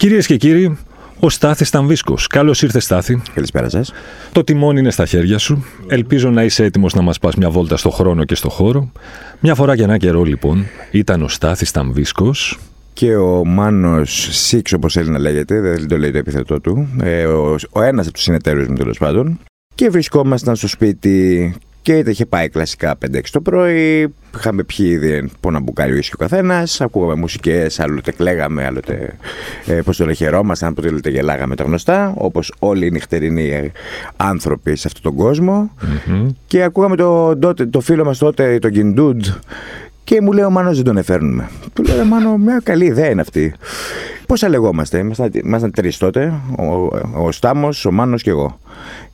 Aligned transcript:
Κυρίες 0.00 0.26
και 0.26 0.36
κύριοι, 0.36 0.78
ο 1.20 1.30
Στάθης 1.30 1.70
Ταμβίσκο. 1.70 2.14
Καλώς 2.28 2.62
ήρθες, 2.62 2.84
Στάθη. 2.84 3.22
Καλησπέρα 3.34 3.68
σας. 3.68 3.92
Το 4.32 4.44
τιμόνι 4.44 4.80
είναι 4.80 4.90
στα 4.90 5.06
χέρια 5.06 5.38
σου. 5.38 5.64
Ελπίζω 5.86 6.30
να 6.30 6.44
είσαι 6.44 6.64
έτοιμος 6.64 6.94
να 6.94 7.02
μας 7.02 7.18
πας 7.18 7.34
μια 7.34 7.50
βόλτα 7.50 7.76
στο 7.76 7.90
χρόνο 7.90 8.24
και 8.24 8.34
στο 8.34 8.48
χώρο. 8.48 8.92
Μια 9.40 9.54
φορά 9.54 9.74
για 9.74 9.84
ένα 9.84 9.96
καιρό, 9.96 10.22
λοιπόν, 10.22 10.66
ήταν 10.90 11.22
ο 11.22 11.28
Στάθης 11.28 11.70
Ταμβίσκο. 11.70 12.34
Και 12.92 13.16
ο 13.16 13.44
Μάνος 13.44 14.28
Σίξ, 14.30 14.72
όπως 14.72 14.92
θέλει 14.92 15.10
να 15.10 15.18
λέγεται, 15.18 15.60
δεν 15.60 15.88
το 15.88 15.98
λέει 15.98 16.10
το 16.10 16.18
επιθετό 16.18 16.60
του. 16.60 16.88
Ε, 17.02 17.24
ο 17.24 17.56
ο 17.70 17.82
ένας 17.82 18.04
από 18.04 18.14
τους 18.14 18.22
συνεταίρους 18.22 18.68
μου, 18.68 18.76
τέλος 18.76 18.98
πάντων. 18.98 19.38
Και 19.74 19.88
βρισκόμασταν 19.88 20.56
στο 20.56 20.68
σπίτι 20.68 21.54
και 21.82 21.98
είτε 21.98 22.10
είχε 22.10 22.26
πάει 22.26 22.48
κλασικά 22.48 22.98
5-6 23.14 23.20
το 23.30 23.40
πρωί, 23.40 24.14
είχαμε 24.36 24.62
πιει 24.62 24.86
ήδη 24.90 25.30
ένα 25.46 25.60
μπουκάλι 25.60 25.90
ίσιος 25.90 26.12
ο 26.12 26.16
καθένας, 26.16 26.80
ακούγαμε 26.80 27.14
μουσικές, 27.14 27.80
άλλοτε 27.80 28.12
κλαίγαμε, 28.12 28.64
άλλοτε 28.64 29.16
ε, 29.66 29.80
πώς 29.84 29.96
το 29.96 30.04
λέει, 30.04 30.14
χαιρόμασταν, 30.14 30.74
άλλοτε 30.86 31.10
γελάγαμε 31.10 31.56
τα 31.56 31.64
γνωστά, 31.64 32.12
όπως 32.16 32.52
όλοι 32.58 32.86
οι 32.86 32.90
νυχτερινοί 32.90 33.48
ε, 33.48 33.70
άνθρωποι 34.16 34.76
σε 34.76 34.86
αυτόν 34.86 35.02
τον 35.02 35.24
κοσμο 35.24 35.70
Και 36.46 36.62
ακούγαμε 36.62 36.96
το, 36.96 37.36
το, 37.38 37.68
το 37.70 37.80
φίλο 37.80 38.04
μας 38.04 38.18
τότε, 38.18 38.58
τον 38.58 38.70
Κιντούντ, 38.70 39.24
και 40.04 40.20
μου 40.20 40.32
λέει 40.32 40.44
ο 40.44 40.50
Μάνος 40.50 40.76
δεν 40.76 40.84
τον 40.84 40.96
εφέρνουμε. 40.96 41.48
Του 41.72 41.82
λέω 41.82 42.04
Μάνο, 42.04 42.36
μια 42.36 42.60
καλή 42.62 42.84
ιδέα 42.84 43.10
είναι 43.10 43.20
αυτή. 43.20 43.54
Πόσα 44.26 44.48
λεγόμαστε, 44.48 44.98
ήμασταν, 44.98 45.30
ήμασταν 45.34 45.70
τρεις 45.70 45.96
τότε, 45.96 46.32
ο, 46.58 46.64
ο 47.24 47.32
Στάμος, 47.32 47.84
ο 47.84 47.92
Μάνος 47.92 48.22
και 48.22 48.30
εγώ. 48.30 48.58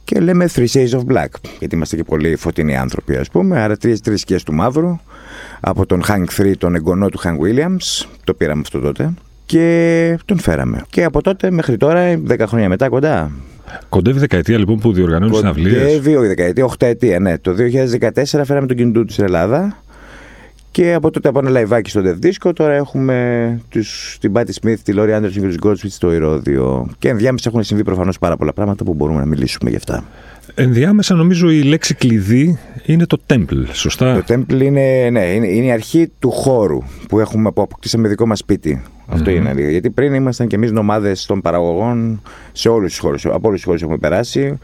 Και 0.06 0.20
λέμε 0.20 0.48
Three 0.54 0.66
Shades 0.66 0.90
of 0.90 1.00
Black, 1.12 1.26
γιατί 1.58 1.74
είμαστε 1.74 1.96
και 1.96 2.04
πολύ 2.04 2.36
φωτεινοί 2.36 2.76
άνθρωποι, 2.76 3.16
ας 3.16 3.28
πούμε. 3.28 3.60
Άρα 3.60 3.76
τρεις 3.76 4.00
τρεις 4.00 4.20
σκιές 4.20 4.42
του 4.42 4.52
μαύρου, 4.52 4.98
από 5.60 5.86
τον 5.86 6.02
Hank 6.08 6.24
3, 6.36 6.52
τον 6.58 6.74
εγγονό 6.74 7.08
του 7.08 7.20
Hank 7.24 7.36
Williams. 7.38 8.06
Το 8.24 8.34
πήραμε 8.34 8.60
αυτό 8.60 8.80
τότε. 8.80 9.14
Και 9.46 10.18
τον 10.24 10.38
φέραμε. 10.38 10.82
Και 10.90 11.04
από 11.04 11.22
τότε 11.22 11.50
μέχρι 11.50 11.76
τώρα, 11.76 12.20
10 12.28 12.44
χρόνια 12.46 12.68
μετά 12.68 12.88
κοντά. 12.88 13.30
Κοντεύει 13.88 14.18
δεκαετία 14.18 14.58
λοιπόν 14.58 14.78
που 14.78 14.92
διοργανώνει 14.92 15.36
συναυλίες. 15.36 15.82
Κοντεύει, 15.82 16.16
όχι 16.16 16.26
δεκαετία, 16.26 16.64
8 16.64 16.86
ετία, 16.86 17.20
ναι. 17.20 17.38
Το 17.38 17.52
2014 17.52 18.44
φέραμε 18.44 18.66
τον 18.66 18.76
King 18.76 18.90
Dude 18.90 19.04
στην 19.08 19.24
Ελλάδα. 19.24 19.82
Και 20.76 20.94
από 20.94 21.10
τότε 21.10 21.28
από 21.28 21.38
ένα 21.38 21.50
λαϊβάκι 21.50 21.90
στο 21.90 22.02
Death 22.04 22.26
Disco, 22.26 22.54
τώρα 22.54 22.72
έχουμε 22.72 23.60
τους, 23.68 24.16
την 24.20 24.32
Patti 24.36 24.50
Smith, 24.62 24.76
τη 24.82 24.92
Laurie 24.96 25.16
Anderson 25.16 25.30
και 25.30 25.40
τους 25.40 25.56
Goldsmith 25.62 25.90
στο 25.90 26.12
Ηρώδιο. 26.12 26.90
Και 26.98 27.08
ενδιάμεσα 27.08 27.48
έχουν 27.48 27.62
συμβεί 27.62 27.84
προφανώς 27.84 28.18
πάρα 28.18 28.36
πολλά 28.36 28.52
πράγματα 28.52 28.84
που 28.84 28.94
μπορούμε 28.94 29.18
να 29.18 29.26
μιλήσουμε 29.26 29.70
γι' 29.70 29.76
αυτά. 29.76 30.04
Ενδιάμεσα 30.54 31.14
νομίζω 31.14 31.50
η 31.50 31.62
λέξη 31.62 31.94
κλειδί 31.94 32.58
είναι 32.84 33.06
το 33.06 33.18
temple, 33.26 33.64
σωστά; 33.72 34.22
Το 34.24 34.34
temple 34.34 34.60
είναι, 34.60 35.08
ναι, 35.10 35.24
είναι, 35.24 35.46
είναι 35.46 35.66
η 35.66 35.70
αρχή 35.70 36.12
του 36.18 36.30
χώρου 36.30 36.78
που, 37.08 37.20
έχουμε, 37.20 37.52
που 37.52 37.62
αποκτήσαμε 37.62 38.08
δικό 38.08 38.26
μας 38.26 38.38
σπίτι. 38.38 38.82
Αυτό 39.06 39.30
είναι. 39.30 39.52
Γιατί 39.70 39.90
πριν 39.90 40.14
ήμασταν 40.14 40.46
και 40.46 40.56
εμείς 40.56 40.72
νομάδες 40.72 41.26
των 41.26 41.40
παραγωγών 41.40 42.22
σε 42.52 42.68
όλους 42.68 42.90
τους 42.90 42.98
χώρους. 42.98 43.24
Από 43.26 43.48
όλους 43.48 43.54
τους 43.54 43.64
χώρους 43.64 43.82
έχουμε 43.82 43.98
περάσει 43.98 44.58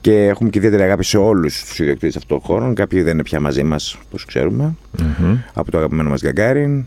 και 0.00 0.26
έχουμε 0.26 0.50
και 0.50 0.58
ιδιαίτερη 0.58 0.82
αγάπη 0.82 1.04
σε 1.04 1.18
όλους 1.18 1.64
τους 1.64 1.78
ιδιοκτήτες 1.78 2.16
αυτών 2.16 2.38
των 2.38 2.46
χώρων. 2.46 2.74
Κάποιοι 2.74 3.02
δεν 3.02 3.12
είναι 3.12 3.22
πια 3.22 3.40
μαζί 3.40 3.62
μας, 3.62 3.98
όπως 4.06 4.24
ξέρουμε. 4.24 4.74
Από 5.54 5.70
το 5.70 5.78
αγαπημένο 5.78 6.08
μας 6.08 6.20
Γκαγκάριν. 6.22 6.86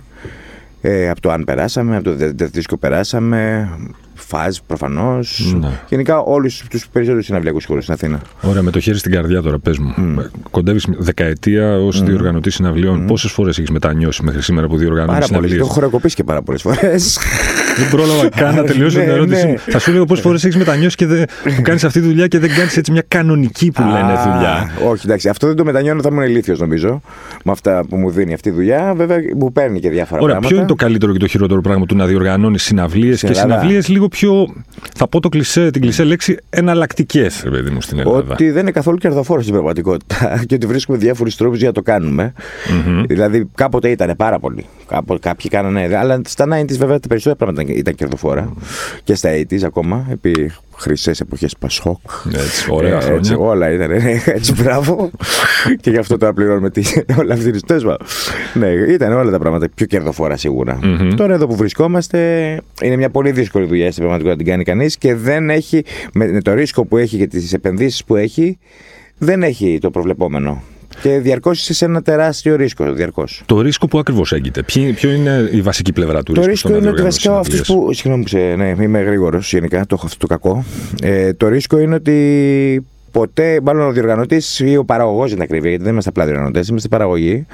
Ε, 0.82 1.10
από 1.10 1.22
το 1.22 1.32
Αν 1.32 1.44
περάσαμε, 1.44 1.96
από 1.96 2.04
το 2.04 2.16
Δευτίσκο 2.36 2.78
περάσαμε. 2.78 3.70
Φάζ 4.16 4.58
προφανώς. 4.68 5.56
Ναι. 5.60 5.68
Γενικά 5.90 6.20
όλους 6.20 6.64
τους 6.70 6.88
περισσότερους 6.92 7.26
συναυλιακούς 7.26 7.66
χώρους 7.66 7.84
στην 7.84 7.94
Αθήνα. 7.96 8.20
Ωραία, 8.42 8.62
με 8.62 8.72
το 8.72 8.80
χέρι 8.80 8.98
στην 8.98 9.12
καρδιά 9.12 9.42
τώρα, 9.42 9.60
πες 9.60 9.78
μου. 9.78 9.94
Mm. 9.98 10.26
Κοντεύεις 10.52 10.88
δεκαετία 10.98 11.78
ως 11.78 12.02
mm. 12.02 12.06
διοργανωτής 12.06 12.56
συναυλίων. 12.56 13.04
Mm. 13.04 13.08
Πόσες 13.08 13.32
φορές 13.32 13.58
έχεις 13.58 13.70
μετανιώσει 13.70 14.24
μέχρι 14.24 14.42
σήμερα 14.42 14.68
που 14.68 14.78
διοργανώνεις 14.78 15.14
Πάρα 15.14 15.26
συναυλίες; 15.26 15.52
πολύ. 15.52 15.62
Το 15.62 15.66
έχω 15.66 15.80
χωροκοπήσει 15.80 16.16
και 16.16 16.24
πάρα 16.24 16.42
πολλές 16.42 16.62
φορές. 16.62 17.20
δεν 17.78 17.90
πρόλαβα 17.90 18.30
καν 18.42 18.56
να 18.56 18.64
τελειώσω 18.64 18.98
την 18.98 19.08
Ναι, 19.08 19.14
ερώτηση. 19.14 19.46
ναι. 19.48 19.56
Θα 19.58 19.80
σου 19.80 19.92
λέω 19.92 20.06
πόσες 20.06 20.24
φορές 20.24 20.44
έχεις 20.44 20.58
μετανιώσει 20.58 20.96
και 20.96 21.06
δεν, 21.06 21.26
που 21.56 21.62
κάνεις 21.62 21.84
αυτή 21.84 22.02
τη 22.02 22.08
δουλειά 22.08 22.28
και 22.28 22.40
δεν 22.40 22.50
κάνεις 22.56 22.78
έτσι 22.78 22.92
μια 22.92 23.04
κανονική 23.08 23.72
που 23.72 23.82
λένε 23.82 24.12
Α, 24.12 24.32
δουλειά. 24.34 24.72
Όχι, 24.90 25.02
εντάξει, 25.06 25.30
αυτό 25.30 25.48
δεν 25.48 25.56
το 25.56 25.64
μετανιώνω, 25.66 26.02
θα 26.02 26.10
ήμουν 26.12 26.24
ηλίθιος 26.24 26.60
νομίζω. 26.60 27.02
Με 27.44 27.52
αυτά 27.52 27.86
που 27.90 27.96
μου 27.98 28.10
δίνει 28.12 28.34
αυτή 28.34 28.50
η 28.50 28.52
δουλειά. 28.52 28.94
Βέβαια, 28.96 29.18
μου 29.38 29.52
παίρνει 29.52 29.80
και 29.80 29.90
διάφορα 29.90 30.22
Ωραία, 30.22 30.32
πράγματα. 30.32 30.48
ποιο 30.48 30.58
είναι 30.58 30.68
το 30.68 30.76
καλύτερο 30.76 31.12
και 31.12 31.20
το 31.20 31.28
χειρότερο 31.28 31.62
πράγμα 31.62 31.86
του 31.86 31.96
να 31.96 32.06
διοργανώνεις 32.06 32.64
συναυλίες 32.64 33.20
και 33.20 33.28
Ελλάδα. 33.28 33.42
συναυλίες 33.48 33.88
λίγο 33.88 34.05
πιο, 34.08 34.54
θα 34.96 35.08
πω 35.08 35.20
το 35.20 35.30
κλισέ, 35.30 35.70
την 35.72 35.82
κλισέ 35.82 36.04
λέξη, 36.04 36.38
εναλλακτικές, 36.50 37.42
ρε 37.44 37.50
παιδί 37.50 37.70
μου, 37.70 37.82
στην 37.82 38.00
Ελλάδα. 38.00 38.34
Ότι 38.34 38.50
δεν 38.52 38.62
είναι 38.62 38.72
καθόλου 38.72 38.98
κερδοφόρο 38.98 39.42
στην 39.42 39.54
πραγματικότητα 39.54 40.16
και 40.48 40.56
ότι 40.56 40.66
βρίσκουμε 40.66 40.98
διάφορους 40.98 41.36
τρόπους 41.36 41.58
για 41.58 41.68
να 41.68 41.74
το 41.74 41.82
κάνουμε. 41.82 42.34
Δηλαδή, 43.08 43.50
κάποτε 43.56 43.90
ήταν 43.90 44.14
πάρα 44.18 44.40
πολύ. 44.40 44.66
Κάπο- 44.88 45.20
κάποιοι 45.20 45.50
κάνανε. 45.50 45.98
Αλλά 45.98 46.22
στα 46.28 46.46
90s 46.46 46.78
βέβαια 46.78 47.00
τα 47.00 47.08
περισσότερα 47.08 47.36
πράγματα 47.36 47.62
ήταν- 47.62 47.76
ήταν 47.78 47.96
κερδοφόρα. 47.96 48.54
Και 49.04 49.16
στα 49.16 49.30
80s 49.32 49.64
ακόμα, 49.64 50.06
επί 50.12 50.52
χρυσές 50.78 51.20
εποχές 51.20 51.56
Πασχόκ. 51.60 52.00
Έτσι, 52.34 52.68
ωραία 52.72 52.98
Ε, 52.98 53.00
χρόνια. 53.00 53.18
Έτσι, 53.18 53.36
όλα 53.40 53.72
ήταν 53.72 53.92
ε, 53.92 54.22
έτσι, 54.26 54.54
μπράβο. 54.54 55.10
και 55.82 55.90
γι' 55.90 55.98
αυτό 55.98 56.18
τώρα 56.18 56.34
πληρώνουμε 56.34 56.70
τη, 56.70 56.84
όλα 57.20 57.34
αυτή 57.34 57.52
τη 57.52 57.58
στέσμα. 57.58 57.98
Ναι, 58.54 58.68
ήταν 58.70 59.14
όλα 59.14 59.32
τα 59.32 59.40
πράγματα 59.40 59.70
πιο 59.76 59.86
κερδοφόρα 59.86 60.38
σίγουρα. 60.38 60.80
Τώρα 61.16 61.34
εδώ 61.34 61.48
που 61.48 61.56
βρισκόμαστε 61.56 62.20
είναι 62.82 62.96
μια 62.96 63.10
πολύ 63.10 63.32
δύσκολη 63.32 63.66
δουλειά 63.66 63.92
στην 63.92 64.04
πραγματικότητα 64.04 64.32
να 64.32 64.44
την 64.44 64.46
κάνει 64.54 64.64
κανείς 64.64 64.98
και 64.98 65.16
δεν 65.16 65.50
έχει, 65.50 65.84
με, 66.14 66.28
με 66.28 66.42
το 66.42 66.54
ρίσκο 66.54 66.86
που 66.86 66.98
έχει 66.98 67.18
και 67.18 67.28
τις 67.28 67.54
επενδύσεις 67.54 68.04
που 68.04 68.16
έχει, 68.16 68.58
δεν 69.18 69.44
έχει 69.44 69.78
το 69.82 69.90
προβλεπόμενο. 69.92 70.64
Και 71.02 71.20
διαρκώς 71.20 71.60
είσαι 71.62 71.74
σε 71.74 71.86
ένα 71.86 72.02
τεράστιο 72.02 72.56
ρίσκο. 72.56 72.94
Διαρκώς. 72.94 73.44
Το 73.46 73.62
ρίσκο 73.62 73.88
που 73.88 74.00
ακριβώς 74.00 74.32
έγκυται. 74.32 74.64
Ποιο, 74.64 74.94
ποιο 74.94 75.12
είναι 75.12 75.50
η 75.52 75.62
βασική 75.62 75.94
πλευρά 75.94 76.24
του 76.24 76.34
Το 76.34 76.42
ρίσκου. 76.42 76.50
ρίσκο 76.50 76.68
στο 76.68 76.70
να 76.70 76.78
είναι 76.78 76.88
ότι 76.88 76.96
διοργανώσεις 76.96 77.28
βασικά 77.28 77.40
αυτούς 77.40 77.66
συναυλίες; 77.66 77.88
που. 77.88 77.94
Συγγνώμη 77.94 78.24
που 78.24 78.30
σε. 78.30 78.38
Ναι, 78.38 78.84
είμαι 78.84 79.02
γρήγορος 79.02 79.52
γενικά, 79.52 79.86
το 79.86 79.96
έχω 79.98 80.06
αυτό 80.06 80.18
το 80.18 80.28
κακό. 80.28 80.66
Ε, 81.02 81.34
το 81.34 81.48
ρίσκο 81.48 81.80
είναι 81.80 81.96
ότι 81.96 82.86
ποτέ, 83.20 83.60
μάλλον 83.64 83.88
ο 83.88 83.92
διοργανωτής 83.92 84.60
ή 84.60 84.78
ο 84.78 84.84
παραγωγός 84.86 85.26
για 85.28 85.36
την 85.36 85.44
ακρίβεια, 85.44 85.70
γιατί 85.70 85.84
δεν 85.84 85.92
είμαστε 85.94 86.10
απλά 86.10 86.26
διοργανωτές, 86.26 86.68
είμαστε 86.68 86.88
παραγωγοί, 86.88 87.46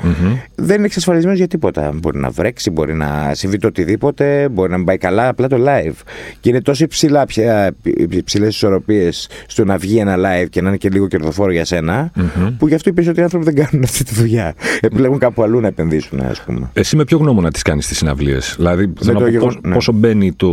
δεν 0.55 0.75
είναι 0.77 0.85
εξασφαλισμένος 0.85 1.37
για 1.37 1.47
τίποτα. 1.47 1.91
Μπορεί 2.01 2.17
να 2.19 2.29
βρέξει, 2.29 2.69
μπορεί 2.69 2.93
να 2.93 3.31
συμβεί 3.33 3.57
το 3.57 3.67
οτιδήποτε, 3.67 4.49
μπορεί 4.51 4.71
να 4.71 4.77
μην 4.77 4.85
πάει 4.85 4.97
καλά 4.97 5.27
απλά 5.27 5.47
το 5.47 5.57
live. 5.59 5.93
Και 6.39 6.49
είναι 6.49 6.61
τόσο 6.61 6.83
υψηλά 6.83 7.25
πια, 7.25 7.75
υψηλές 8.09 8.55
ισορροπίες 8.55 9.29
στο 9.47 9.65
να 9.65 9.77
βγει 9.77 9.97
ένα 9.97 10.15
live 10.15 10.45
και 10.49 10.61
να 10.61 10.67
είναι 10.67 10.77
και 10.77 10.89
λίγο 10.89 11.07
κερδοφόρο 11.07 11.51
για 11.51 11.65
σένα, 11.65 12.11
που 12.57 12.67
γι' 12.67 12.75
αυτό 12.75 12.89
οι 12.89 12.93
περισσότεροι 12.93 13.23
άνθρωποι 13.23 13.45
δεν 13.45 13.55
κάνουν 13.65 13.83
αυτή 13.83 14.03
τη 14.03 14.13
δουλειά. 14.13 14.53
Επιλέγουν 14.81 15.17
κάπου 15.19 15.43
αλλού 15.43 15.59
να 15.59 15.67
επενδύσουν, 15.67 16.19
ας 16.21 16.41
πούμε. 16.41 16.69
Εσύ 16.73 16.95
με 16.95 17.03
ποιο 17.03 17.17
γνώμονα 17.17 17.51
τις 17.51 17.61
κάνεις 17.61 17.87
τις 17.87 17.97
συναυλίες; 17.97 18.53
Δηλαδή, 18.57 18.93
θέλω 18.99 19.13
να 19.13 19.19
το 19.19 19.25
πω 19.25 19.31
γεγονός- 19.31 19.53
πώς- 19.55 19.63
ναι. 19.65 19.73
πόσο 19.73 19.91
μπαίνει 19.91 20.33
το 20.33 20.49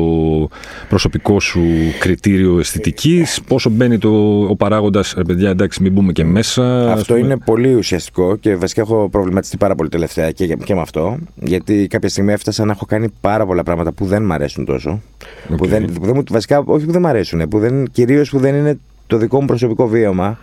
προσωπικό 0.88 1.40
σου 1.40 1.62
κριτήριο 1.98 2.58
αισθητικής, 2.58 3.40
πόσο 3.46 3.70
μπαίνει 3.70 3.98
το, 3.98 4.40
ο 4.48 4.56
παράγοντας, 4.56 4.97
παιδιά, 5.26 5.50
εντάξει, 5.50 5.82
μην 5.82 5.92
μπούμε 5.92 6.12
και 6.12 6.24
μέσα. 6.24 6.92
ας 6.92 7.00
Αυτό 7.00 7.14
πούμε. 7.14 7.26
είναι 7.26 7.36
πολύ 7.36 7.74
ουσιαστικό 7.74 8.36
και 8.36 8.56
βασικά 8.56 8.80
έχω 8.80 9.08
προβληματιστεί 9.10 9.56
πάρα 9.56 9.74
πολύ 9.74 9.88
τελευταία 9.88 10.30
και, 10.30 10.46
και 10.46 10.74
με 10.74 10.80
αυτό. 10.80 11.18
Γιατί 11.34 11.86
κάποια 11.90 12.08
στιγμή 12.08 12.32
έφτασα 12.32 12.64
να 12.64 12.72
έχω 12.72 12.84
κάνει 12.86 13.08
πάρα 13.20 13.46
πολλά 13.46 13.62
πράγματα 13.62 13.92
που 13.92 14.04
δεν 14.06 14.22
μ' 14.22 14.32
αρέσουν 14.32 14.64
τόσο. 14.64 15.00
Που 15.56 15.66
δεν, 15.66 15.84
που 15.84 16.04
δεν, 16.04 16.12
μου- 16.14 16.22
βασικά, 16.30 16.62
όχι 16.64 16.84
που 16.86 16.92
δεν 16.92 17.00
μ' 17.00 17.06
αρέσουν, 17.06 17.48
που 17.48 17.58
δεν, 17.58 17.84
κυρίως 17.92 18.30
που 18.30 18.38
δεν 18.38 18.54
είναι 18.54 18.78
το 19.08 19.16
δικό 19.16 19.40
μου 19.40 19.46
προσωπικό 19.46 19.86
βίωμα. 19.88 20.38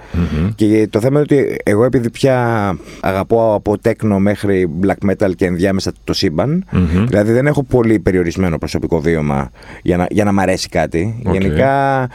Και 0.56 0.88
το 0.90 1.00
θέμα 1.00 1.20
είναι 1.20 1.40
ότι 1.40 1.58
εγώ 1.64 1.84
επειδή 1.84 2.10
πια 2.10 2.78
αγαπώ 3.00 3.54
από 3.54 3.78
τέκνο 3.78 4.20
μέχρι 4.20 4.70
black 4.82 5.10
metal 5.10 5.36
και 5.36 5.46
ενδιάμεσα 5.46 5.92
το 6.04 6.14
σύμπαν, 6.14 6.66
δηλαδή 7.08 7.32
δεν 7.32 7.48
έχω 7.48 7.64
πολύ 7.64 8.00
περιορισμένο 8.00 8.58
προσωπικό 8.58 9.00
βίωμα 9.00 9.52
για 9.82 9.98
να, 9.98 10.08
για 10.10 10.24
να 10.24 10.32
μ' 10.32 10.40
αρέσει 10.40 10.70
κάτι. 10.70 11.22
Οκ. 11.26 11.34
Γενικά, 11.34 12.08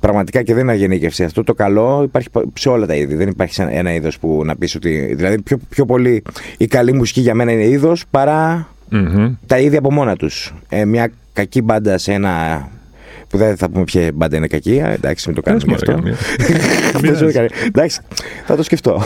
πραγματικά 0.00 0.42
και 0.42 0.54
δεν 0.54 0.62
είναι 0.62 0.72
γενίκευση. 0.72 1.24
Αυτό 1.24 1.44
το 1.44 1.54
καλό 1.54 2.02
υπάρχει 2.02 2.28
σε 2.54 2.68
όλα 2.68 2.86
τα 2.86 2.94
είδη. 2.94 3.14
Δεν 3.14 3.28
υπάρχει 3.28 3.54
σαν 3.54 3.68
ένα 3.70 3.94
είδος 3.94 4.18
που 4.18 4.42
να 4.44 4.56
πεις 4.56 4.74
ότι. 4.74 5.14
Δηλαδή, 5.14 5.42
πιο, 5.42 5.58
πιο 5.68 5.84
πολύ 5.86 6.22
η 6.56 6.66
καλή 6.66 6.92
μουσική 6.92 7.20
για 7.20 7.34
μένα 7.34 7.52
είναι 7.52 7.66
είδος 7.66 8.04
παρά 8.10 8.68
Μμμ. 8.88 9.34
τα 9.46 9.58
είδη 9.58 9.76
από 9.76 9.92
μόνα 9.92 10.16
τους. 10.16 10.54
Ε, 10.68 10.84
μια 10.84 11.10
κακή 11.32 11.62
μπάντα 11.62 11.98
σε 11.98 12.12
ένα. 12.12 12.68
Που 13.30 13.36
δεν 13.38 13.56
θα 13.56 13.70
πούμε 13.70 13.84
ποια 13.84 14.10
μπάντα 14.14 14.36
είναι 14.36 14.46
κακή. 14.46 14.80
Α, 14.80 14.90
εντάξει, 14.90 15.28
μην 15.28 15.36
το 15.36 15.42
κάνουμε 15.42 15.64
Πες 15.64 15.80
γι' 15.82 15.90
μου, 15.90 15.94
αυτό. 15.94 16.08
ρε, 16.08 16.14
καμία. 16.14 16.16
Αυτό 16.94 17.12
δεν 17.12 17.22
είναι 17.22 17.32
καλή. 17.32 17.48
Εντάξει, 17.66 18.00
θα 18.46 18.56
το 18.56 18.62
σκεφτώ. 18.62 19.02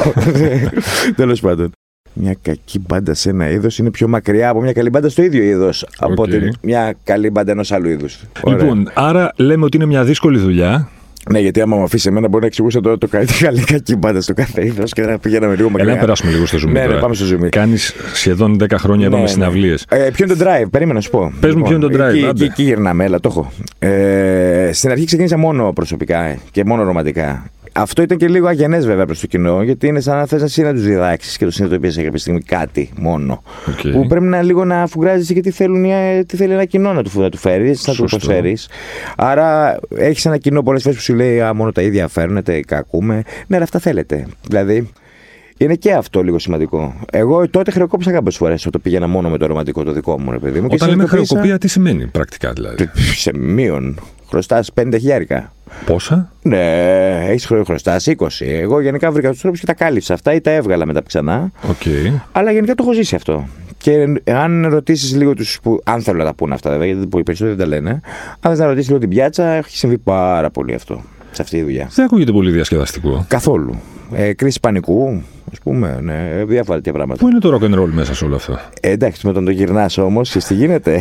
Τέλος 1.16 1.40
πάντων. 1.40 1.70
Μια 2.12 2.36
κακή 2.42 2.78
μπάντα 2.78 3.14
σε 3.14 3.30
ένα 3.30 3.50
είδος 3.50 3.78
είναι 3.78 3.90
πιο 3.90 4.08
μακριά 4.08 4.48
από 4.48 4.60
μια 4.60 4.72
καλή 4.72 4.88
μπάντα 4.90 5.08
στο 5.08 5.22
ίδιο 5.22 5.42
είδος 5.42 5.86
από 5.98 6.12
Οκ. 6.12 6.18
ότι 6.18 6.52
μια 6.62 6.94
καλή 7.04 7.30
μπάντα 7.30 7.52
ενός 7.52 7.72
άλλου 7.72 7.88
είδους. 7.88 8.24
Λοιπόν, 8.46 8.90
άρα 8.94 9.32
λέμε 9.36 9.64
ότι 9.64 9.76
είναι 9.76 9.86
μια 9.86 10.04
δύσκολη 10.04 10.38
δουλειά. 10.38 10.88
Ναι, 11.30 11.38
γιατί 11.38 11.60
άμα 11.60 11.76
μου 11.76 11.82
αφήσει 11.82 12.08
εμένα 12.08 12.28
μπορεί 12.28 12.40
να 12.40 12.46
εξηγούσε 12.46 12.80
τώρα 12.80 12.98
το 12.98 13.08
καλή 13.08 13.26
καλή 13.40 13.60
κακή 13.64 13.96
μπάντα 13.96 14.20
στο 14.20 14.34
κάθε 14.34 14.66
είδος 14.66 14.92
και 14.92 15.02
να 15.02 15.18
πηγαίναμε 15.18 15.54
λίγο 15.54 15.68
μακριά. 15.70 15.84
Έλα 15.86 15.94
να 15.94 16.00
περάσουμε 16.00 16.32
λίγο 16.32 16.46
στο 16.46 16.58
zoom. 16.64 16.70
Ναι, 16.72 16.86
ναι, 16.86 16.94
πάμε 16.94 17.14
στο 17.14 17.24
zoom. 17.42 17.48
Κάνεις 17.48 17.94
σχεδόν 18.14 18.56
10 18.62 18.66
χρόνια, 18.78 19.06
είπαμε, 19.06 19.16
Ναι, 19.22 19.26
ναι. 19.28 19.32
συναυλίες. 19.32 19.86
Ε, 19.88 20.08
ποιο 20.12 20.24
είναι 20.24 20.34
το 20.34 20.44
drive, 20.44 20.66
περίμενα 20.70 20.94
να 20.98 21.00
σου 21.00 21.10
πω. 21.10 21.32
Πες 21.40 21.54
μου 21.54 21.62
ποιο 21.62 21.76
είναι 21.76 21.86
το 21.88 21.94
drive, 22.04 22.08
Εκεί, 22.14 22.18
άντε. 22.24 22.28
εκεί, 22.30 22.44
εκεί 22.44 22.62
γυρνάμε, 22.62 23.04
έλα, 23.04 23.20
το 23.20 23.28
έχω. 23.32 23.52
Ε, 23.78 24.70
στην 24.72 24.90
αρχή 24.90 25.04
ξεκίνησα 25.04 25.38
μόνο 25.38 25.72
προσωπικά 25.72 26.20
ε, 26.24 26.38
και 26.50 26.64
μόνο 26.64 26.82
ρομαντικά. 26.82 27.50
Αυτό 27.76 28.02
ήταν 28.02 28.18
και 28.18 28.28
λίγο 28.28 28.46
αγενές 28.46 28.86
βέβαια 28.86 29.06
προς 29.06 29.20
το 29.20 29.26
κοινό, 29.26 29.62
γιατί 29.62 29.86
είναι 29.86 30.00
σαν 30.00 30.16
να 30.16 30.26
θες 30.26 30.42
εσύ 30.42 30.62
να 30.62 30.72
του 30.74 30.80
διδάξει 30.80 31.38
και 31.38 31.44
το 31.44 31.50
συνειδητοποιήσει 31.50 32.02
κάποια 32.02 32.18
στιγμή 32.18 32.40
κάτι 32.40 32.90
μόνο. 32.98 33.42
Οκ. 33.68 33.92
Που 33.92 34.06
πρέπει 34.06 34.24
να 34.24 34.42
λίγο 34.42 34.64
να 34.64 34.82
αφουγκράζεσαι 34.82 35.34
και 35.34 35.40
τι, 35.40 35.50
θέλουν, 35.50 35.84
οι- 35.84 36.24
τι 36.26 36.36
θέλει 36.36 36.52
ένα 36.52 36.64
κοινό 36.64 36.92
να 36.92 37.02
του, 37.02 37.20
να 37.20 37.30
του 37.30 37.36
φέρεις, 37.38 37.86
να 37.86 37.92
του 37.92 37.98
Σωστό. 37.98 38.16
προσφέρεις. 38.16 38.68
Άρα 39.16 39.78
έχεις 39.96 40.24
ένα 40.26 40.36
κοινό 40.38 40.62
πολλές 40.62 40.82
φορές 40.82 40.96
που 40.98 41.02
σου 41.04 41.14
λέει 41.14 41.40
Α, 41.40 41.54
μόνο 41.54 41.72
τα 41.72 41.82
ίδια 41.82 42.08
φέρνετε, 42.08 42.60
κι 42.60 42.72
ακούμε. 42.72 43.14
Ναι, 43.46 43.56
αλλά 43.56 43.64
αυτά 43.64 43.78
θέλετε. 43.78 44.26
Δηλαδή, 44.48 44.88
είναι 45.56 45.74
και 45.74 45.92
αυτό 45.92 46.22
λίγο 46.22 46.38
σημαντικό. 46.38 46.94
Εγώ 47.12 47.48
τότε 47.48 47.70
χρεοκόπησα 47.70 48.12
κάποιες 48.12 48.36
φορές 48.36 48.66
όταν 48.66 48.80
πήγαινα 48.82 49.06
μόνο 49.06 49.28
με 49.30 49.38
το 49.38 49.46
ρομαντικό 49.46 49.82
το 49.84 49.92
δικό 49.92 50.20
μου, 50.20 50.30
ρε 50.30 50.38
παιδί 50.38 50.60
μου. 50.60 50.68
και 50.68 50.74
Όταν 50.74 50.88
λέμε 50.88 51.00
συνειδητοποίησα- 51.02 51.26
χρεοκοπία, 51.34 51.58
τι 51.58 51.68
σημαίνει 51.68 52.06
πρακτικά 52.06 52.52
δηλαδή; 52.52 52.90
Σε 53.14 53.30
μείον. 53.38 53.98
Χρωστάς 54.28 54.70
50 54.74 54.98
χιλιάρικα. 54.98 55.52
Πόσα; 55.86 56.32
Ναι, 56.42 56.60
έχεις 57.28 57.46
χρωστάς 57.46 58.06
20. 58.06 58.46
Εγώ 58.46 58.80
γενικά 58.80 59.10
βρήκα 59.10 59.30
τους 59.30 59.40
τρόπους 59.40 59.60
και 59.60 59.66
τα 59.66 59.74
κάλυψα 59.74 60.14
αυτά 60.14 60.34
ή 60.34 60.40
τα 60.40 60.50
έβγαλα 60.50 60.86
μετά 60.86 61.02
ξανά. 61.06 61.50
Οκ. 61.68 61.82
Αλλά 62.32 62.50
γενικά 62.52 62.74
το 62.74 62.82
έχω 62.86 62.92
ζήσει 62.94 63.14
αυτό. 63.14 63.46
Και 63.78 64.06
αν 64.24 64.66
ρωτήσεις 64.68 65.16
λίγο 65.16 65.34
τους 65.34 65.58
που. 65.62 65.80
Αν 65.84 66.00
θέλουν 66.02 66.18
να 66.18 66.24
τα 66.24 66.34
πούνε 66.34 66.54
αυτά, 66.54 66.70
βέβαια, 66.70 66.86
γιατί 66.86 67.02
οι 67.18 67.22
περισσότεροι 67.22 67.56
δεν 67.56 67.68
τα 67.68 67.74
λένε. 67.74 68.00
Αν 68.40 68.54
θε 68.54 68.62
να 68.62 68.66
ρωτήσεις 68.66 68.88
λίγο 68.88 69.00
την 69.00 69.08
πιάτσα, 69.08 69.46
έχει 69.48 69.76
συμβεί 69.76 69.98
πάρα 69.98 70.50
πολύ 70.50 70.74
αυτό. 70.74 71.02
Σε 71.30 71.42
αυτή 71.42 71.56
τη 71.56 71.62
δουλειά. 71.62 71.88
Δεν 71.94 72.04
ακούγεται 72.04 72.32
πολύ 72.32 72.50
διασκεδαστικό. 72.50 73.24
Καθόλου. 73.28 73.74
Ε, 74.12 74.32
κρίση 74.32 74.60
πανικού, 74.60 75.22
α 75.60 75.62
πούμε. 75.62 75.98
Ναι, 76.02 76.44
διάφορα 76.44 76.76
τέτοια 76.76 76.92
πράγματα. 76.92 77.20
Πού 77.20 77.28
είναι 77.28 77.38
το 77.38 77.58
rock 77.58 77.64
and 77.64 77.78
roll 77.80 77.90
μέσα 77.92 78.14
σε 78.14 78.24
όλο 78.24 78.34
αυτό; 78.34 78.58
Ε, 78.80 78.90
εντάξει, 78.90 79.28
όταν 79.28 79.44
το 79.44 79.50
γυρνάς 79.50 79.98
όμως, 79.98 80.30
και 80.30 80.38
τι 80.38 80.54
γίνεται. 80.54 81.00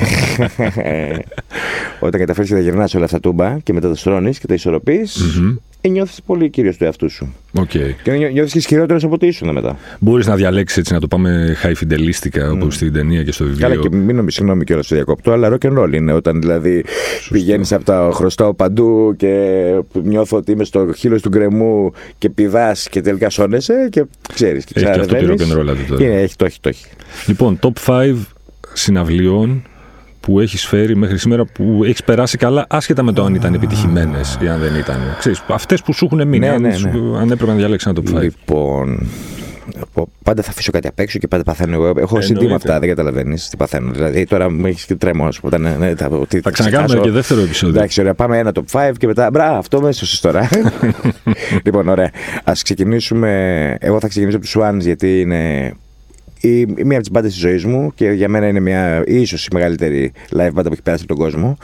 όταν 2.05 2.19
καταφέρεις 2.19 2.49
και 2.49 2.55
τα 2.55 2.61
γυρνάς 2.61 2.95
όλα 2.95 3.05
αυτά 3.05 3.19
τούμπα 3.19 3.57
και 3.59 3.73
μετά 3.73 3.89
τα 3.89 3.95
στρώνεις 3.95 4.39
και 4.39 4.47
τα 4.47 4.53
ισορροπείς, 4.53 5.37
Μμμ. 5.37 5.55
Ε, 5.85 5.89
νιώθεις 5.89 6.21
πολύ 6.25 6.49
κύριος 6.49 6.77
του 6.77 6.83
εαυτού 6.83 7.09
σου. 7.09 7.33
Οκ. 7.53 7.69
Και 8.03 8.11
νιώθεις 8.11 8.51
και 8.51 8.57
ισχυρότερο 8.57 8.99
από 9.03 9.13
ό,τι 9.13 9.27
ήσουν 9.27 9.51
μετά. 9.53 9.77
Μπορείς 9.99 10.27
να 10.27 10.35
διαλέξεις 10.35 10.77
έτσι 10.77 10.93
να 10.93 10.99
το 10.99 11.07
πάμε 11.07 11.57
high 11.63 11.73
fidel 11.83 12.14
ίστικα 12.14 12.51
όπως 12.53 12.75
στην 12.75 12.93
ταινία 12.93 13.23
και 13.23 13.31
στο 13.31 13.43
βιβλίο. 13.45 13.67
Καλά, 13.67 13.81
και 13.81 13.89
μην 13.95 14.15
νομίζει, 14.15 14.35
συγγνώμη 14.35 14.63
κιόλας 14.63 14.85
στο 14.85 14.95
διακόπτω, 14.95 15.31
αλλά 15.31 15.49
rock 15.57 15.67
and 15.67 15.79
roll 15.83 15.93
είναι. 15.93 16.13
Όταν 16.13 16.41
δηλαδή 16.41 16.83
πηγαίνεις 17.29 17.71
από 17.73 17.83
τα 17.83 18.09
χρωστάω 18.13 18.53
παντού 18.53 19.13
και 19.17 19.57
νιώθω 20.03 20.37
ότι 20.37 20.51
είμαι 20.51 20.63
στο 20.63 20.93
χείλος 20.95 21.21
του 21.21 21.29
γκρεμού 21.29 21.91
και 22.17 22.29
πηδάς 22.29 22.89
και 22.89 23.01
τελικά 23.01 23.29
σώνεσαι 23.29 23.87
και 23.91 24.05
ξέρεις. 24.33 24.63
Και 24.65 24.73
Έχει 24.75 24.85
και 24.85 24.91
αυτό 24.91 25.05
το 25.05 25.15
ξανανεβαίνεις. 25.15 25.53
rock 25.53 25.57
and 25.57 25.59
roll 25.61 25.69
αντί 25.71 25.83
τώρα. 25.87 26.03
Είναι, 26.03 26.21
έχει, 26.21 26.35
το 26.35 26.45
έχει, 26.45 26.59
το 26.59 26.69
έχει. 26.69 26.85
Λοιπόν, 27.27 27.59
top 27.61 27.71
5 27.85 28.15
συναυλιών 28.73 29.63
που 30.27 30.39
έχει 30.39 30.57
φέρει 30.57 30.95
μέχρι 30.95 31.17
σήμερα 31.17 31.45
που 31.45 31.81
έχεις 31.83 32.03
περάσει 32.03 32.37
καλά, 32.37 32.65
άσχετα 32.69 33.03
με 33.03 33.11
το 33.11 33.23
αν 33.23 33.35
ήταν 33.35 33.53
επιτυχημένες 33.53 34.37
ή 34.41 34.47
αν 34.47 34.59
δεν 34.59 34.75
ήταν. 34.75 34.97
Ξέρεις, 35.19 35.43
αυτές 35.47 35.81
που 35.81 35.93
σου 35.93 36.05
έχουν 36.05 36.17
μείνει, 36.27 36.39
Ναι, 36.39 36.49
αν, 36.49 36.61
ναι, 36.61 36.73
σου- 36.73 37.15
αν 37.19 37.31
έπρεπε 37.31 37.51
να 37.51 37.57
διαλέξεις 37.57 37.91
ένα 37.91 38.01
top 38.01 38.09
5. 38.15 38.21
Λοιπόν. 38.21 39.07
πω, 39.93 40.07
Πάντα 40.23 40.41
θα 40.41 40.49
αφήσω 40.49 40.71
κάτι 40.71 40.87
απ' 40.87 40.99
έξω 40.99 41.19
και 41.19 41.27
πάντα 41.27 41.43
παθαίνω 41.43 41.73
εγώ. 41.73 41.85
Έχω 41.87 41.97
Εννοείται. 41.99 42.21
συντήμα 42.25 42.55
αυτά, 42.55 42.79
δεν 42.79 42.89
καταλαβαίνεις 42.89 43.49
τι 43.49 43.57
παθαίνω. 43.57 43.91
Δηλαδή 43.91 44.25
τώρα 44.25 44.51
μου 44.51 44.65
έχεις 44.65 44.85
και 44.85 44.95
τρέμω, 44.95 45.25
ας 45.25 45.39
πούμε. 45.39 45.57
Ναι, 45.57 45.69
ναι, 45.79 45.95
θα, 45.95 46.07
ότι 46.07 46.39
Θα 46.39 46.51
ξανακάνουμε 46.51 46.87
ξεχάσω. 46.87 47.09
και 47.09 47.15
δεύτερο 47.15 47.41
επεισόδιο. 47.41 47.75
Εντάξει, 47.75 48.01
ωραία, 48.01 48.13
πάμε 48.13 48.37
ένα 48.37 48.51
top 48.53 48.63
5 48.71 48.91
και 48.97 49.07
μετά. 49.07 49.29
Μπράβο, 49.31 49.57
αυτό 49.57 49.81
με 49.81 49.89
έσωσες 49.89 50.19
τώρα. 50.19 50.49
λοιπόν, 51.65 51.87
ωραία. 51.87 52.11
Α 52.43 52.51
ξεκινήσουμε. 52.63 53.31
Εγώ 53.79 53.99
θα 53.99 54.07
ξεκινήσω 54.07 54.37
από 54.37 54.45
τους 54.45 54.55
Swans 54.59 54.79
γιατί 54.79 55.19
είναι 55.19 55.73
η, 56.47 56.65
μία 56.65 56.93
από 56.93 56.99
τις 56.99 57.11
μπάντες 57.11 57.31
της 57.31 57.41
ζωής 57.41 57.65
μου 57.65 57.91
και 57.95 58.11
για 58.11 58.29
μένα 58.29 58.47
είναι 58.47 58.59
μια 58.59 59.03
ίσως 59.07 59.45
η 59.45 59.49
μεγαλύτερη 59.53 60.11
live 60.29 60.49
μπάντα 60.53 60.67
που 60.67 60.73
έχει 60.73 60.81
περάσει 60.81 61.03
από 61.03 61.15
τον 61.15 61.25
κόσμο. 61.25 61.57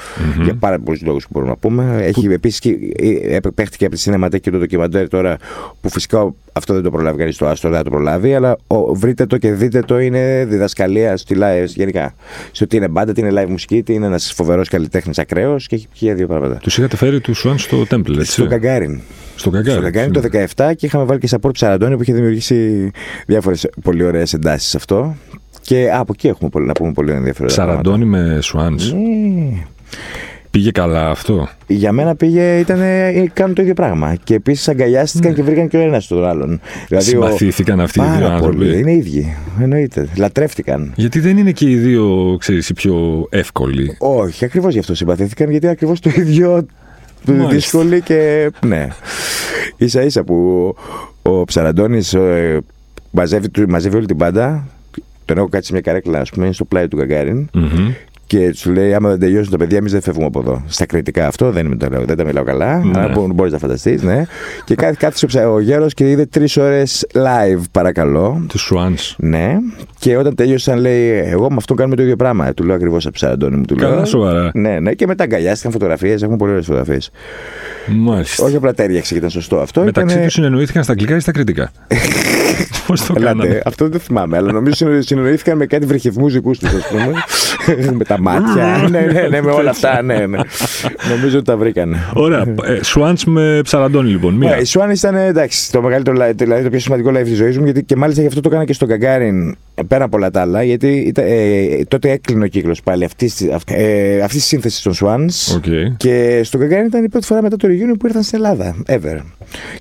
Για 0.43 0.55
πάρα 0.55 0.79
πολλούς 0.79 1.01
λόγους 1.01 1.23
που 1.23 1.29
μπορούμε 1.33 1.51
να 1.51 1.57
πούμε. 1.57 2.03
Έχει 2.03 2.27
επίσης 2.27 2.59
και 2.59 2.77
ε, 2.97 3.39
παίχτηκε 3.55 3.85
από 3.85 3.95
τη 3.95 4.03
Cinematheque 4.05 4.39
και 4.41 4.51
το 4.51 4.57
ντοκιμαντέρ 4.57 5.07
τώρα 5.07 5.37
που 5.81 5.89
φυσικά 5.89 6.33
αυτό 6.59 6.73
δεν 6.73 6.83
το 6.83 6.91
προλάβει 6.91 7.17
κανείς 7.17 7.37
το 7.37 7.47
άστρο, 7.47 7.69
δεν 7.69 7.77
θα 7.77 7.83
το 7.83 7.89
προλάβει. 7.89 8.35
Αλλά 8.35 8.57
ο, 8.67 8.93
βρείτε 8.93 9.25
το 9.25 9.37
και 9.37 9.51
δείτε 9.51 9.81
το. 9.81 9.99
Είναι 9.99 10.45
διδασκαλία 10.49 11.17
στη 11.17 11.35
live 11.39 11.65
γενικά. 11.65 12.13
Σε 12.51 12.67
τι 12.67 12.77
είναι 12.77 12.87
μπάντα, 12.87 13.13
τι 13.13 13.21
είναι 13.21 13.41
live 13.43 13.49
μουσική, 13.49 13.83
τι 13.83 13.93
είναι 13.93 14.05
ένας 14.05 14.33
φοβερός 14.33 14.69
καλλιτέχνης 14.69 15.19
ακραίος 15.19 15.67
και 15.67 15.75
έχει 15.75 15.87
και 15.91 16.13
δύο 16.13 16.27
πράγματα. 16.27 16.55
Τους 16.55 16.77
είχατε 16.77 16.95
φέρει 16.95 17.21
τους 17.21 17.45
Swans 17.47 17.57
στο 17.57 17.85
Temple, 17.89 18.17
έτσι. 18.17 18.31
Στο 18.31 18.45
Γκαγκάριν. 18.45 18.99
Στο 19.35 19.39
Στο 19.39 19.49
Καγκάρι. 19.49 19.81
Γκαγκάριν 19.81 20.13
το 20.13 20.21
17 20.55 20.71
και 20.75 20.85
είχαμε 20.85 21.03
βάλει 21.03 21.19
και 21.19 21.29
support 21.31 21.53
Ψαραντώνη 21.53 21.95
που 21.95 22.01
είχε 22.01 22.13
δημιουργήσει 22.13 22.91
διάφορες 23.25 23.69
πολύ 23.81 24.03
ωραίες 24.03 24.33
εντάσεις 24.33 24.69
σε 24.69 24.77
αυτό. 24.77 25.15
Και 25.61 25.91
α, 25.91 25.99
από 25.99 26.13
εκεί 26.15 26.27
έχουμε 26.27 26.49
πολύ, 26.49 26.65
να 26.65 26.73
πούμε 26.73 26.91
πολύ 26.91 27.11
ενδιαφέροντα. 27.11 27.53
Σαραντώνη 27.53 28.05
με 28.05 28.39
Swans. 28.43 28.77
πράγματα. 28.89 29.67
Ε, 30.51 30.57
Πήγε 30.57 30.71
καλά 30.71 31.09
αυτό; 31.09 31.47
Για 31.67 31.91
μένα 31.91 32.15
πήγε, 32.15 32.57
ήταν, 32.59 32.79
κάνουν 33.33 33.55
το 33.55 33.61
ίδιο 33.61 33.73
πράγμα. 33.73 34.15
Και 34.23 34.33
επίσης 34.33 34.67
αγκαλιάστηκαν 34.67 35.33
και 35.33 35.43
βρήκαν 35.43 35.67
και 35.67 35.77
ο 35.77 35.79
ένας 35.79 36.07
τον 36.07 36.25
άλλον. 36.25 36.59
Δηλαδή, 36.87 37.05
ο- 37.15 37.21
Συμπαθήθηκαν 37.21 37.79
αυτοί 37.79 37.99
οι 37.99 38.01
πάρα 38.03 38.17
δύο 38.17 38.27
πολύ. 38.27 38.33
άνθρωποι. 38.33 38.77
Είναι 38.77 38.91
ίδιοι. 38.93 39.35
Εννοείται. 39.61 40.07
Λατρεύτηκαν. 40.17 40.93
Γιατί 40.95 41.19
δεν 41.19 41.37
είναι 41.37 41.51
και 41.51 41.69
οι 41.69 41.75
δύο, 41.75 42.35
ξέρεις, 42.39 42.69
οι 42.69 42.73
πιο 42.73 43.25
εύκολοι. 43.29 43.95
Όχι, 43.99 44.45
ακριβώς 44.45 44.73
γι' 44.73 44.79
αυτό 44.79 44.95
συμπαθήθηκαν, 44.95 45.49
γιατί 45.51 45.67
ακριβώς 45.67 45.99
το 45.99 46.09
ίδιο 46.15 46.65
Μάλιστα. 47.25 47.49
δύσκολη 47.49 48.01
και. 48.01 48.51
Ναι. 48.65 48.87
σα 49.85 50.01
ίσα 50.01 50.23
που 50.23 50.75
ο 51.21 51.43
Ψαραντώνης 51.43 52.15
μαζεύει, 53.11 53.49
του- 53.49 53.69
μαζεύει 53.69 53.95
όλη 53.95 54.05
την 54.05 54.17
πάντα. 54.17 54.67
Τον 55.25 55.37
έχω 55.37 55.47
κάτσει 55.49 55.67
σε 55.67 55.73
μια 55.73 55.81
καρέκλα, 55.81 56.19
ας 56.19 56.29
πούμε, 56.29 56.45
είναι 56.45 56.53
στο 56.53 56.65
πλάι 56.65 56.87
του 56.87 56.97
Γκαγκάριν. 56.97 57.49
Μμμ. 57.53 57.91
Και 58.29 58.55
του 58.63 58.71
λέει: 58.71 58.93
Άμα 58.93 59.09
δεν 59.09 59.19
τελειώσουν 59.19 59.51
τα 59.51 59.57
παιδιά, 59.57 59.77
εμείς 59.77 59.91
δεν 59.91 60.01
φεύγουμε 60.01 60.25
από 60.25 60.39
εδώ. 60.39 60.63
Στα 60.67 60.85
κριτικά 60.85 61.27
αυτό 61.27 61.51
δεν, 61.51 61.65
είναι, 61.65 61.75
το 61.75 61.87
λέω, 61.89 62.05
δεν 62.05 62.17
τα 62.17 62.23
μιλάω 62.23 62.43
καλά. 62.43 62.77
Ναι. 62.85 62.99
Αλλά 62.99 63.27
μπορείς 63.33 63.51
να 63.51 63.57
φανταστείς, 63.57 64.01
ναι. 64.03 64.25
και 64.65 64.75
κάθ- 64.75 64.97
κάθισε 64.97 65.25
ο 65.25 65.27
ψα- 65.27 65.49
ο 65.51 65.59
γέρος 65.59 65.93
και 65.93 66.09
είδε 66.09 66.25
τρεις 66.25 66.57
ώρες 66.57 67.07
live, 67.13 67.61
παρακαλώ. 67.71 68.45
Του 68.49 68.59
Swans. 68.59 69.13
Ναι. 69.17 69.57
Και 69.99 70.17
όταν 70.17 70.35
τελείωσαν, 70.35 70.79
λέει: 70.79 71.09
Εγώ 71.09 71.49
με 71.49 71.55
αυτόν 71.57 71.77
κάνουμε 71.77 71.95
το 71.95 72.01
ίδιο 72.01 72.15
πράγμα. 72.15 72.53
Του 72.53 72.63
λέω 72.63 72.75
ακριβώς 72.75 73.03
από 73.05 73.13
Ψαραντώνη 73.13 73.55
μου. 73.55 73.65
Του 73.65 73.75
Καλά, 73.75 73.95
λέω. 73.95 74.05
σοβαρά. 74.05 74.51
Ναι, 74.53 74.79
ναι. 74.79 74.93
Και 74.93 75.07
μετά 75.07 75.23
αγκαλιάστηκαν 75.23 75.71
φωτογραφίες. 75.71 76.21
Έχουμε 76.21 76.37
πολύ 76.37 76.51
ωραίες 76.51 76.65
φωτογραφίες. 76.65 77.11
Μάλιστα. 77.87 78.43
Όχι 78.45 78.55
απλά 78.55 78.73
τέριαξε 78.73 79.11
και 79.13 79.17
ήταν 79.19 79.29
σωστό 79.29 79.59
αυτό. 79.59 79.81
Μεταξύ 79.83 80.09
ήτανε- 80.09 80.25
τους 80.25 80.33
συνεννοήθηκαν 80.33 80.83
στα 80.83 80.91
αγγλικά 80.91 81.15
ή 81.15 81.19
στα 81.19 81.31
κριτικά; 81.31 81.71
Πώς 82.89 83.05
το 83.05 83.13
Ελάτε, 83.17 83.37
κάνανε. 83.37 83.61
αυτό 83.65 83.83
δεν 83.83 83.93
το 83.93 83.99
θυμάμαι, 83.99 84.37
αλλά 84.37 84.51
νομίζω 84.51 84.75
συνεννο- 84.75 85.01
συνεννοήθηκαν 85.03 85.57
με 85.57 85.65
κάτι 85.65 85.85
βρυχηθμούς 85.85 86.29
δικούς 86.29 86.51
του, 86.51 86.67
ας 86.67 86.87
πούμε. 86.89 87.13
με 87.97 88.03
τα 88.03 88.19
μάτια. 88.21 88.87
ναι, 88.89 88.99
ναι, 88.99 89.27
ναι, 89.29 89.41
με 89.41 89.51
όλα 89.51 89.69
αυτά, 89.69 90.01
ναι, 90.01 90.25
ναι. 90.25 90.37
νομίζω 91.09 91.35
ότι 91.37 91.45
τα 91.45 91.57
βρήκαν. 91.57 91.95
Ωραία. 92.13 92.39
ε, 92.41 92.79
Swans 92.95 93.23
με 93.25 93.59
Ψαραντώνη 93.63 94.09
λοιπόν. 94.09 94.33
Μία. 94.33 94.55
Ε, 94.55 94.61
Οι 94.61 94.65
Swans 94.67 94.95
ήταν 94.95 95.15
εντάξει, 95.15 95.71
το 95.71 95.81
μεγαλύτερο 95.81 96.17
live, 96.25 96.31
δηλαδή 96.35 96.63
το 96.63 96.69
πιο 96.69 96.79
σημαντικό 96.79 97.09
live 97.09 97.23
της 97.23 97.37
ζωής 97.37 97.57
μου 97.57 97.63
γιατί 97.63 97.83
και 97.83 97.95
μάλιστα 97.95 98.21
γι' 98.21 98.27
αυτό 98.27 98.41
το 98.41 98.49
έκανα 98.49 98.65
και 98.65 98.73
στον 98.73 98.87
Gagarin 98.87 99.49
ε, 99.49 99.53
πέρα 99.87 100.03
από 100.03 100.17
όλα 100.17 100.31
τα 100.31 100.41
άλλα. 100.41 100.63
Γιατί 100.63 100.87
ήταν, 100.87 101.25
ε, 101.27 101.83
τότε 101.87 102.11
έκλεινε 102.11 102.43
ο 102.43 102.47
κύκλος 102.47 102.81
πάλι 102.81 103.03
αυτής 103.03 103.41
ε, 103.65 104.25
της 104.29 104.45
σύνθεσης 104.45 104.81
των 104.81 104.93
Swans. 105.01 105.55
OK. 105.55 105.97
Και 105.97 106.41
στο 106.43 106.57
Gagarin 106.57 106.85
ήταν 106.85 107.03
η 107.03 107.09
πρώτη 107.09 107.25
φορά 107.25 107.41
μετά 107.41 107.55
το 107.55 107.67
reunion 107.67 107.95
που 107.99 108.05
ήρθαν 108.05 108.23
στην 108.23 108.37
Ελλάδα. 108.37 108.75
Ever. 108.87 109.19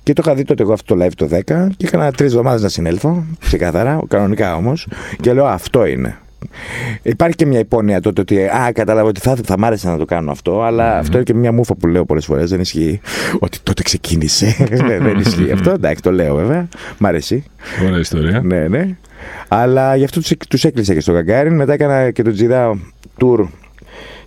Και 0.03 0.13
το 0.13 0.21
είχα 0.25 0.35
δει 0.35 0.43
τότε 0.43 0.63
εγώ 0.63 0.73
αυτό 0.73 0.95
το 0.95 1.05
live 1.05 1.13
το 1.15 1.27
10 1.31 1.67
και 1.77 1.85
έκανα 1.85 2.11
τρεις 2.11 2.29
εβδομάδες 2.29 2.61
να 2.61 2.69
συνέλθω. 2.69 3.25
Ξεκάθαρα, 3.39 4.01
κανονικά 4.07 4.55
όμως. 4.55 4.87
Και 5.21 5.33
λέω 5.33 5.45
αυτό 5.45 5.85
είναι. 5.85 6.17
Υπάρχει 7.01 7.35
και 7.35 7.45
μια 7.45 7.59
υπόνοια 7.59 8.01
τότε 8.01 8.21
ότι 8.21 8.45
α, 8.45 8.71
κατάλαβα 8.73 9.07
ότι 9.07 9.19
θα, 9.19 9.37
θα 9.43 9.57
μ' 9.57 9.65
άρεσε 9.65 9.89
να 9.89 9.97
το 9.97 10.05
κάνω 10.05 10.31
αυτό, 10.31 10.61
αλλά 10.61 10.97
αυτό 10.97 11.15
είναι 11.15 11.23
και 11.23 11.33
μια 11.33 11.51
μούφα 11.51 11.75
που 11.75 11.87
λέω 11.87 12.05
πολλές 12.05 12.25
φορές. 12.25 12.49
Δεν 12.49 12.59
ισχύει 12.59 13.01
ότι 13.39 13.57
τότε 13.63 13.83
ξεκίνησε. 13.83 14.55
δεν 14.69 15.03
δεν 15.03 15.19
ισχύει 15.19 15.51
αυτό. 15.51 15.69
Εντάξει, 15.69 16.01
το 16.03 16.11
λέω 16.11 16.35
βέβαια. 16.35 16.67
Μ' 16.97 17.05
αρέσει. 17.05 17.43
Ωραία 17.85 17.99
ιστορία. 17.99 18.41
Ναι, 18.41 18.67
ναι. 18.67 18.97
Αλλά 19.47 19.95
γι' 19.95 20.03
αυτό 20.03 20.19
τους, 20.19 20.33
τους 20.49 20.63
έκλεισα 20.63 20.93
και 20.93 20.99
στο 20.99 21.11
Γκαγκάριν. 21.11 21.55
Μετά 21.55 21.73
έκανα 21.73 22.11
και 22.11 22.23
το 22.23 22.31
Τζιρά 22.31 22.79
tour 23.21 23.47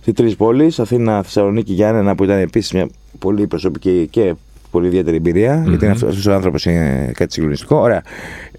σε 0.01 0.13
τρεις 0.13 0.35
πόλεις. 0.35 0.79
Αθήνα, 0.79 1.23
Θεσσαλονίκη, 1.23 1.73
Γιάννενα, 1.73 2.15
που 2.15 2.23
ήταν 2.23 2.37
επίσης 2.37 2.71
μια 2.71 2.87
πολύ 3.19 3.47
προσωπική 3.47 4.07
και 4.11 4.35
πολύ 4.73 4.87
ιδιαίτερη 4.87 5.15
εμπειρία, 5.15 5.63
γιατί 5.67 5.87
αυτός 5.87 6.25
ο 6.25 6.33
άνθρωπος 6.33 6.65
είναι 6.65 7.11
κάτι 7.13 7.33
συγκλονιστικό. 7.33 7.75
Ωραία. 7.75 8.01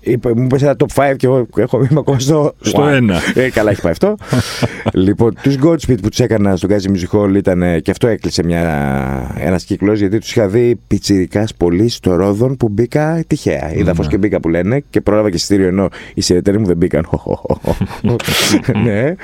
Είπε, 0.07 0.35
μου 0.35 0.43
είπες 0.45 0.63
ένα 0.63 0.77
top 0.79 1.11
5 1.11 1.15
και 1.17 1.27
εγώ 1.27 1.47
έχω 1.57 1.79
μείνει 1.79 1.99
ακόμα 1.99 2.19
στο. 2.19 2.55
Στο 2.61 2.85
ένα. 2.85 3.21
Ε, 3.35 3.51
καλά, 3.51 3.71
έχει 3.71 3.81
πάει 3.81 3.93
αυτό. 3.93 4.17
λοιπόν, 5.07 5.35
τους 5.43 5.57
Godspeed 5.63 6.01
που 6.03 6.09
τους 6.09 6.19
έκανα 6.19 6.57
στο 6.57 6.67
Γκάζι 6.67 6.89
Music 6.95 7.19
Hall 7.19 7.35
ήταν 7.37 7.63
ε, 7.63 7.81
και 7.81 7.91
αυτό 7.91 8.07
έκλεισε 8.07 8.43
ένας 9.39 9.65
κύκλος 9.65 9.99
γιατί 9.99 10.19
τους 10.19 10.31
είχα 10.31 10.49
δει 10.49 10.81
πιτσιρικάς 10.87 11.55
πολύ 11.55 11.89
στο 11.89 12.15
Ρόδον 12.15 12.57
που 12.57 12.69
μπήκα 12.69 13.25
τυχαία. 13.27 13.75
Είδα 13.75 13.95
φως 13.95 14.09
και 14.09 14.19
μπήκα 14.19 14.41
που 14.41 14.49
λένε 14.49 14.83
και 14.91 15.01
πρόλαβα 15.01 15.31
και 15.31 15.39
στήριο 15.39 15.67
ενώ 15.67 15.89
οι 16.15 16.21
συνεταίροι 16.21 16.59
μου 16.59 16.67
δεν 16.67 16.77
μπήκαν. 16.77 17.07
ναι. 18.85 19.15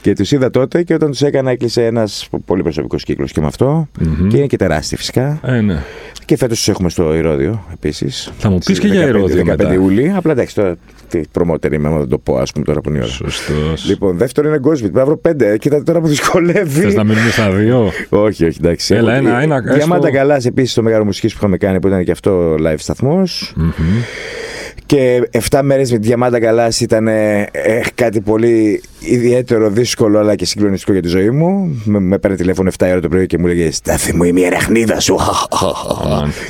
Και 0.00 0.12
τους 0.12 0.32
είδα 0.32 0.50
τότε 0.50 0.82
και 0.82 0.94
όταν 0.94 1.10
τους 1.10 1.22
έκανα 1.22 1.50
έκλεισε 1.50 1.86
ένας 1.86 2.28
πολύ 2.44 2.62
προσωπικός 2.62 3.04
κύκλος 3.04 3.32
και 3.32 3.40
με 3.40 3.46
αυτό. 3.46 3.88
Και 4.28 4.36
είναι 4.36 4.46
και 4.46 4.56
τεράστιο 4.56 4.96
φυσικά. 4.96 5.40
Ε, 5.42 5.60
ναι. 5.60 5.82
Και 6.24 6.33
φέτος 6.36 6.58
τους 6.58 6.68
έχουμε 6.68 6.88
στο 6.88 7.14
Ηρόδιο 7.14 7.64
επίσης. 7.72 8.32
Θα 8.38 8.50
μου 8.50 8.58
πεις 8.64 8.78
και 8.78 8.86
για 8.86 9.06
Ηρόδιο. 9.06 9.42
15 9.42 9.44
μετά. 9.44 9.72
Ιούλη. 9.72 10.12
Απλά 10.16 10.32
εντάξει, 10.32 10.54
τώρα 10.54 10.76
τι 11.08 11.20
προμότερ 11.32 11.72
είμαι, 11.72 11.88
να 11.88 12.06
το 12.06 12.18
πω, 12.18 12.36
ας 12.36 12.52
πούμε 12.52 12.64
τώρα 12.64 12.80
που 12.80 12.88
είναι 12.88 12.98
η 12.98 13.00
ώρα. 13.00 13.10
Σωστός. 13.10 13.84
Λοιπόν, 13.84 14.16
δεύτερο 14.16 14.48
είναι 14.48 14.58
Γκόσβιτ. 14.58 14.92
Πρέπει 14.92 14.98
να 14.98 15.04
βρω 15.04 15.16
πέντε. 15.16 15.58
Κοίτα 15.58 15.82
τώρα 15.82 16.00
που 16.00 16.06
δυσκολεύει. 16.06 16.80
Θες 16.80 16.94
να 16.94 17.04
μείνουμε 17.04 17.30
στα 17.30 17.50
δύο; 17.50 17.90
όχι, 18.26 18.44
όχι, 18.44 18.58
εντάξει. 18.60 18.94
Έλα, 18.94 19.14
ένα, 19.14 19.40
ένα. 19.40 19.60
Διαμάντα 19.60 20.10
καλά 20.10 20.40
επίσης 20.44 20.74
το 20.74 20.82
μεγάλο 20.82 21.04
μουσική 21.04 21.26
που 21.26 21.34
είχαμε 21.36 21.56
κάνει 21.56 21.80
που 21.80 21.86
ήταν 21.86 22.04
και 22.04 22.10
αυτό 22.10 22.54
live 22.54 22.78
σταθμός. 22.78 23.54
Mm-hmm. 23.58 24.43
Και 24.86 25.28
7 25.50 25.60
μέρες 25.62 25.92
με 25.92 25.98
τη 25.98 26.06
Διαμάντα 26.06 26.40
Καλά 26.40 26.68
ήταν 26.80 27.08
ε, 27.08 27.48
κάτι 27.94 28.20
πολύ 28.20 28.82
ιδιαίτερο, 29.00 29.70
δύσκολο 29.70 30.18
αλλά 30.18 30.34
και 30.34 30.44
συγκλονιστικό 30.44 30.92
για 30.92 31.02
τη 31.02 31.08
ζωή 31.08 31.30
μου. 31.30 31.82
Με, 31.84 32.00
με 32.00 32.18
παίρνει 32.18 32.36
τηλέφωνο 32.36 32.70
7 32.78 32.86
ώρα 32.90 33.00
το 33.00 33.08
πρωί 33.08 33.26
και 33.26 33.38
μου 33.38 33.46
λέγε 33.46 33.70
Στάθη 33.70 34.16
μου, 34.16 34.24
είμαι 34.24 34.40
η 34.40 34.44
εραχνίδα 34.44 35.00
σου. 35.00 35.16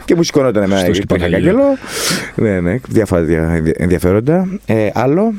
και 0.04 0.14
μου 0.14 0.22
σηκωνόταν 0.22 0.62
εμένα 0.62 0.90
και 0.90 1.02
είχα 1.10 1.28
κάγκελο. 1.28 1.62
ναι, 2.34 2.60
ναι, 2.60 2.76
διάφορα 2.88 3.26
ενδιαφέροντα. 3.76 4.48
Ε, 4.66 4.88
άλλο. 4.94 5.32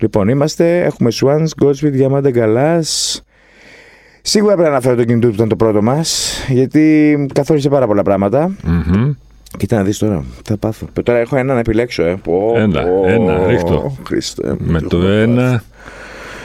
Λοιπόν, 0.00 0.28
είμαστε, 0.28 0.84
έχουμε 0.84 1.10
Swans, 1.20 1.64
Godspeed, 1.64 1.90
Διαμάντα 1.90 2.30
Καλά. 2.30 2.82
Σίγουρα 4.22 4.54
πρέπει 4.54 4.68
να 4.68 4.74
αναφέρω 4.74 4.96
το 4.96 5.04
κινητό 5.04 5.28
που 5.28 5.34
ήταν 5.34 5.48
το 5.48 5.56
πρώτο 5.56 5.82
μας, 5.82 6.38
γιατί 6.48 7.26
καθόρισε 7.32 7.68
πάρα 7.68 7.86
πολλά 7.86 8.02
πράγματα. 8.02 8.50
Mm-hmm. 8.66 9.14
Κοίτα 9.56 9.76
να 9.76 9.82
δεις 9.82 9.98
τώρα, 9.98 10.24
θα 10.44 10.56
πάθω. 10.56 10.86
Τώρα 11.02 11.18
έχω 11.18 11.36
ένα 11.36 11.54
να 11.54 11.60
επιλέξω, 11.60 12.02
ε. 12.02 12.16
Πω, 12.22 12.52
ένα, 12.56 12.82
πω, 12.82 13.04
ένα, 13.06 13.46
ρίχτω. 13.46 13.96
Χριστέ, 14.06 14.54
με 14.58 14.80
το 14.80 15.06
ένα, 15.06 15.62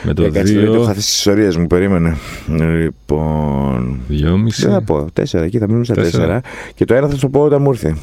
με 0.02 0.14
το 0.14 0.24
ε, 0.24 0.28
δύο. 0.28 0.84
Θα 0.84 0.92
θες 0.92 1.04
τις 1.04 1.16
ιστορίες 1.16 1.56
μου, 1.56 1.66
περίμενε. 1.66 2.16
Λοιπόν... 2.46 4.00
Δυόμιση. 4.08 4.62
Δεν 4.62 4.72
θα 4.72 4.82
πω, 4.82 5.06
τέσσερα, 5.12 5.44
εκεί 5.44 5.58
θα 5.58 5.66
μείνουμε 5.66 5.84
στα 5.84 5.94
τέσσερα. 5.94 6.22
τέσσερα. 6.22 6.40
Και 6.74 6.84
το 6.84 6.94
ένα 6.94 7.08
θα 7.08 7.16
σου 7.16 7.30
πω 7.30 7.40
όταν 7.40 7.62
μου 7.62 7.70
έρθει. 7.70 7.96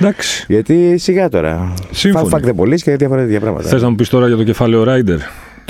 Εντάξει. 0.00 0.44
Γιατί 0.48 0.98
σιγά 0.98 1.28
τώρα. 1.28 1.74
Σύμφωνοι. 1.90 2.28
Φακ 2.28 2.44
δεν 2.44 2.54
πολύ 2.54 2.80
και 2.80 2.96
διάφορα 2.96 3.20
τέτοια 3.22 3.40
πράγματα. 3.40 3.68
Θες 3.68 3.82
να 3.82 3.88
μου 3.90 3.94
πεις 3.94 4.08
τώρα 4.08 4.26
για 4.26 4.36
το 4.36 4.44
κεφάλαιο 4.44 4.84
Rider. 4.86 5.18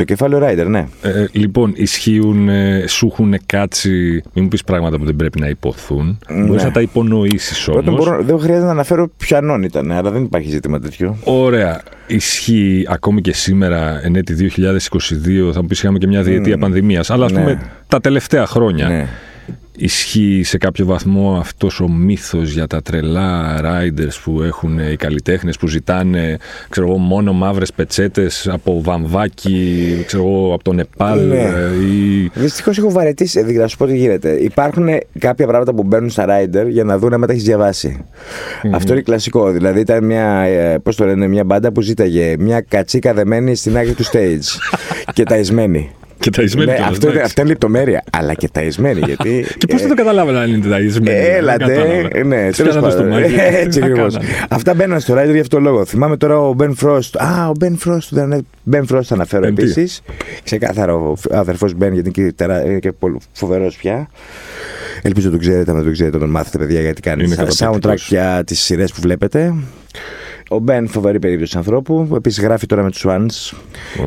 Το 0.01 0.07
κεφάλαιο 0.07 0.41
Rider, 0.43 0.67
ναι. 0.67 0.87
Ε, 1.03 1.09
ε, 1.09 1.29
λοιπόν, 1.33 1.73
ισχύουν, 1.77 2.49
ε, 2.49 2.85
σου 2.87 3.07
έχουν 3.07 3.37
κάτσει. 3.47 4.23
Μην 4.33 4.45
μου 4.45 4.49
πεις 4.49 4.65
πράγματα 4.65 4.99
που 4.99 5.05
δεν 5.05 5.17
πρέπει 5.17 5.41
να 5.41 5.49
υποθούν. 5.49 6.19
Ναι. 6.29 6.47
Μπορείς 6.47 6.63
να 6.63 6.71
τα 6.71 6.81
υπονοήσεις 6.81 7.69
όμως. 7.69 8.09
Δεν 8.21 8.39
χρειάζεται 8.39 8.67
να 8.67 8.71
αναφέρω 8.71 9.11
ποιανόν 9.17 9.63
ήταν, 9.63 9.93
αλλά 9.93 10.11
δεν 10.11 10.23
υπάρχει 10.23 10.51
ζήτημα 10.51 10.81
τέτοιο. 10.81 11.17
Ωραία. 11.25 11.83
Ισχύει 12.07 12.87
ακόμη 12.89 13.21
και 13.21 13.33
σήμερα, 13.33 14.01
εν 14.05 14.17
έτη 14.17 14.35
2022, 14.35 15.53
θα 15.53 15.61
μου 15.61 15.67
πεις 15.67 15.79
είχαμε 15.83 15.99
και 15.99 16.07
μια 16.07 16.23
διετία 16.23 16.57
mm. 16.57 16.61
πανδημίας. 16.61 17.11
Αλλά 17.11 17.25
ας 17.25 17.33
ναι. 17.33 17.41
πούμε 17.41 17.61
τα 17.89 18.01
τελευταία 18.01 18.47
χρόνια. 18.47 18.89
Ναι 18.89 19.09
ισχύει 19.81 20.43
σε 20.45 20.59
κάποιο 20.59 20.87
βαθμό 20.87 21.37
αυτός 21.41 21.81
ο 21.81 21.89
μύθος 21.89 22.53
για 22.53 22.67
τα 22.67 22.83
τρελά 22.83 23.61
riders 23.63 24.21
που 24.25 24.43
έχουν 24.43 24.79
οι 24.79 24.97
καλλιτέχνες 24.97 25.57
που 25.57 25.67
ζητάνε 25.67 26.37
ξέρω 26.69 26.87
εγώ, 26.87 26.97
μόνο 26.99 27.33
μαύρες 27.33 27.73
πετσέτες 27.73 28.49
από 28.49 28.83
βαμβάκι 28.83 30.03
ξέρω 30.07 30.23
εγώ, 30.23 30.55
από 30.55 30.65
το 30.65 30.73
Νεπάλ 30.73 31.29
ναι. 31.29 31.37
ή... 31.87 32.31
Δυστυχώς 32.35 32.79
έχω 32.79 32.91
βαρετήσει, 32.91 33.39
δηλαδή 33.39 33.59
να 33.59 33.67
σου 33.67 33.77
πω 33.77 33.87
τι 33.87 33.97
γίνεται. 33.97 34.31
Υπάρχουν 34.31 34.89
κάποια 35.19 35.47
πράγματα 35.47 35.75
που 35.75 35.83
μπαίνουν 35.83 36.11
στα 36.11 36.27
rider 36.29 36.67
για 36.69 36.85
να 36.85 36.99
δουν 36.99 37.13
αν 37.13 37.21
τα 37.21 37.33
έχεις 37.33 37.45
διαβάσει. 37.45 38.05
Αυτό 38.73 38.93
είναι 38.93 39.03
κλασικό, 39.03 39.51
δηλαδή 39.51 39.81
ήταν 39.81 40.05
μια 40.05 40.41
ε, 40.41 40.79
πώς 40.79 40.97
το 40.97 41.05
λένε, 41.05 41.27
μια 41.27 41.45
μπάντα 41.45 41.73
που 41.73 41.81
ζήταγε 41.81 42.35
μια 42.39 42.61
κατσίκα 42.61 43.15
δεμένη 43.15 43.55
στην 43.55 43.77
άκρη 43.77 43.93
του 43.93 44.05
stage. 44.05 44.77
Και 45.15 45.23
ταϊσμένη 45.23 45.91
και 46.21 46.31
ταϊσμένη. 46.31 46.71
Ναι, 46.71 46.79
αυτό, 46.89 47.11
είναι, 47.11 47.21
αυτό 47.21 47.41
είναι 47.41 47.51
λεπτομέρεια. 47.51 48.03
Αλλά 48.13 48.35
και 48.35 48.49
ταϊσμένη. 48.53 49.01
Γιατί, 49.05 49.47
και 49.59 49.67
πώς 49.67 49.83
θα 49.83 49.89
το 49.89 49.95
καταλάβαινα 49.95 50.41
αν 50.41 50.53
είναι 50.53 50.69
ταϊσμένη. 50.69 51.19
Έλατε. 51.19 52.09
Ναι, 52.25 52.51
τέλος 52.51 52.79
πάντων. 52.79 53.13
Έτσι 53.65 53.81
ακριβώς. 53.83 54.19
Αυτά 54.49 54.75
μπαίνουν 54.75 55.01
στο 55.01 55.15
Ράιτερ 55.15 55.33
για 55.33 55.41
αυτό 55.41 55.57
το 55.57 55.63
λόγο. 55.63 55.85
Θυμάμαι 55.85 56.17
τώρα 56.17 56.39
ο 56.39 56.53
Μπεν 56.53 56.75
Φρόστ. 56.75 57.17
Α, 57.17 57.49
ο 57.49 57.53
Μπεν 57.59 57.77
Φρόστ. 57.77 58.13
Μπεν 58.63 58.87
Φρόστ 58.87 59.13
αναφέρω 59.13 59.47
επίσης. 59.47 60.03
Ξεκάθαρο 60.45 61.17
ο 61.31 61.37
αδερφός 61.37 61.75
Μπεν 61.75 61.93
γιατί 61.93 62.35
είναι 62.67 62.79
και 62.79 62.93
φοβερός 63.33 63.77
πια. 63.77 64.09
Ελπίζω 65.03 65.27
να 65.27 65.33
το 65.33 65.39
ξέρετε, 65.39 65.73
να 65.73 65.83
το 65.83 65.91
ξέρετε, 65.91 66.19
τον 66.19 66.31
μάθετε, 66.31 66.59
παιδιά, 66.59 66.81
γιατί 66.81 67.01
κάνει 67.01 67.35
soundtrack 67.59 67.97
για 68.09 68.43
τις 68.47 68.61
σειρές 68.61 68.93
που 68.93 69.01
βλέπετε. 69.01 69.55
Ο 70.53 70.59
Μπεν, 70.59 70.89
φοβερή 70.89 71.19
περίπτωση 71.19 71.57
ανθρώπου. 71.57 72.09
Επίσης 72.15 72.43
γράφει 72.43 72.67
τώρα 72.67 72.83
με 72.83 72.91
τους 72.91 73.05
Swans. 73.07 73.57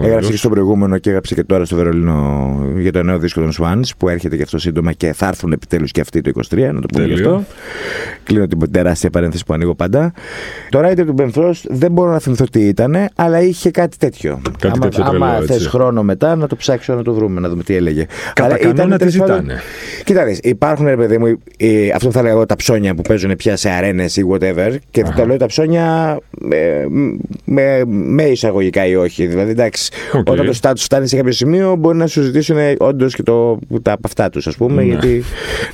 Έγραψε 0.03 0.31
και 0.31 0.37
στο 0.37 0.49
προηγούμενο 0.49 0.97
και 0.97 1.09
έγραψε 1.09 1.35
και 1.35 1.43
τώρα 1.43 1.65
στο 1.65 1.75
Βερολίνο 1.75 2.57
για 2.77 2.91
το 2.91 3.03
νέο 3.03 3.17
δίσκο 3.17 3.41
των 3.41 3.51
Swans 3.59 3.89
που 3.97 4.09
έρχεται 4.09 4.37
και 4.37 4.43
αυτό 4.43 4.57
σύντομα 4.57 4.91
και 4.93 5.13
θα 5.13 5.27
έρθουν 5.27 5.51
επιτέλους 5.51 5.91
και 5.91 6.01
αυτοί 6.01 6.21
το 6.21 6.31
23. 6.49 6.57
Να 6.73 6.81
το 6.81 6.87
πούμε 6.93 7.05
γι' 7.05 7.13
αυτό. 7.13 7.43
Κλείνω 8.23 8.47
την 8.47 8.71
τεράστια 8.71 9.09
παρένθεση 9.09 9.43
που 9.45 9.53
ανοίγω 9.53 9.75
πάντα. 9.75 10.13
Το 10.69 10.79
Rider 10.79 11.03
του 11.05 11.15
Ben 11.17 11.31
Frost 11.31 11.61
δεν 11.69 11.91
μπορώ 11.91 12.11
να 12.11 12.19
θυμηθώ 12.19 12.45
τι 12.45 12.67
ήταν, 12.67 12.95
αλλά 13.15 13.41
είχε 13.41 13.71
κάτι 13.71 13.97
τέτοιο. 13.97 14.41
Κάτι 14.59 14.67
άμα 14.75 14.89
τέτοιο 14.89 15.03
άμα 15.03 15.39
θες 15.39 15.67
χρόνο 15.67 16.03
μετά 16.03 16.35
να 16.35 16.47
το 16.47 16.55
ψάξω 16.55 16.93
να 16.93 17.03
το 17.03 17.13
βρούμε, 17.13 17.39
να 17.39 17.49
δούμε 17.49 17.63
τι 17.63 17.75
έλεγε. 17.75 18.05
Κατά 18.33 18.57
αλλά 18.61 18.69
ήταν 18.69 18.97
τι 18.97 19.09
ζητάνε. 19.09 19.59
Κοίτα, 20.03 20.25
υπάρχουν 20.41 20.85
ρε 20.85 20.97
παιδί 20.97 21.17
μου, 21.17 21.37
αυτό 21.93 22.07
που 22.07 22.13
θα 22.13 22.21
λέγω 22.21 22.45
τα 22.45 22.55
ψώνια 22.55 22.95
που 22.95 23.01
παίζουν 23.01 23.35
πια 23.35 23.55
σε 23.55 23.69
αρένες 23.69 24.17
ή 24.17 24.25
whatever. 24.31 24.75
Και 24.91 25.03
τα 25.03 25.25
λέω 25.25 25.37
τα 25.37 25.45
ψώνια 25.45 26.19
με, 26.39 26.85
με, 27.45 27.81
με 27.85 28.23
εισαγωγικά 28.23 28.85
ή 28.85 28.95
όχι. 28.95 29.25
Δηλαδή, 29.25 29.51
εντάξει, 29.51 29.91
okay. 30.13 30.23
όταν 30.25 30.45
το 30.45 30.57
status 30.61 30.73
φτάνει 30.77 31.07
σε 31.07 31.15
κάποιο 31.15 31.31
σημείο, 31.31 31.75
μπορεί 31.75 31.97
να 31.97 32.07
σου 32.07 32.21
ζητήσουν 32.21 32.57
όντως 32.77 33.15
και 33.15 33.23
το, 33.23 33.59
τα 33.81 33.91
από 33.91 34.01
αυτά 34.05 34.29
τους, 34.29 34.47
ας 34.47 34.55
πούμε. 34.55 34.83
Ναι. 34.83 34.87
Γιατί 34.87 35.23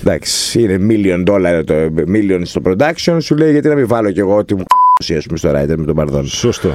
εντάξει, 0.01 0.61
είναι 0.61 0.77
million 0.89 1.23
dollar 1.29 1.61
το 1.65 1.73
million 2.07 2.41
στο 2.43 2.61
production, 2.65 3.17
σου 3.19 3.35
λέει 3.35 3.51
γιατί 3.51 3.67
να 3.67 3.75
μην 3.75 3.87
βάλω 3.87 4.11
κι 4.11 4.19
εγώ 4.19 4.35
ότι 4.35 4.55
μου 4.55 4.63
πούμε, 5.05 5.37
στο 5.37 5.49
Rider 5.49 5.75
με 5.77 5.85
τον 5.85 5.95
Παρδόν. 5.95 6.27
Σωστό. 6.27 6.73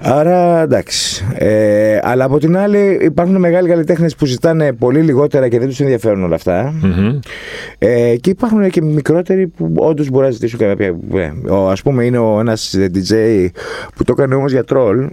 Άρα 0.00 0.60
εντάξει. 0.60 1.24
Ε, 1.34 1.98
αλλά 2.02 2.24
από 2.24 2.38
την 2.38 2.56
άλλη 2.56 2.98
υπάρχουν 3.02 3.36
μεγάλοι 3.36 3.68
καλλιτέχνες 3.68 4.14
που 4.14 4.26
ζητάνε 4.26 4.72
πολύ 4.72 5.00
λιγότερα 5.00 5.48
και 5.48 5.58
δεν 5.58 5.68
τους 5.68 5.80
ενδιαφέρουν 5.80 6.24
όλα 6.24 6.34
αυτά. 6.34 6.74
Mm-hmm. 6.82 7.18
Ε, 7.78 8.16
και 8.16 8.30
υπάρχουν 8.30 8.70
και 8.70 8.82
μικρότεροι 8.82 9.46
που 9.46 9.72
όντως 9.76 10.08
μπορεί 10.10 10.24
να 10.24 10.30
ζητήσουν 10.30 10.58
κάποια. 10.58 10.86
Ε, 11.14 11.32
ας 11.68 11.82
πούμε, 11.82 12.04
είναι 12.04 12.18
ένας 12.38 12.74
DJ 12.78 13.46
που 13.96 14.04
το 14.04 14.14
έκανε 14.16 14.34
όμως 14.34 14.52
για 14.52 14.64
τρόλ 14.64 14.98
ε, 15.02 15.08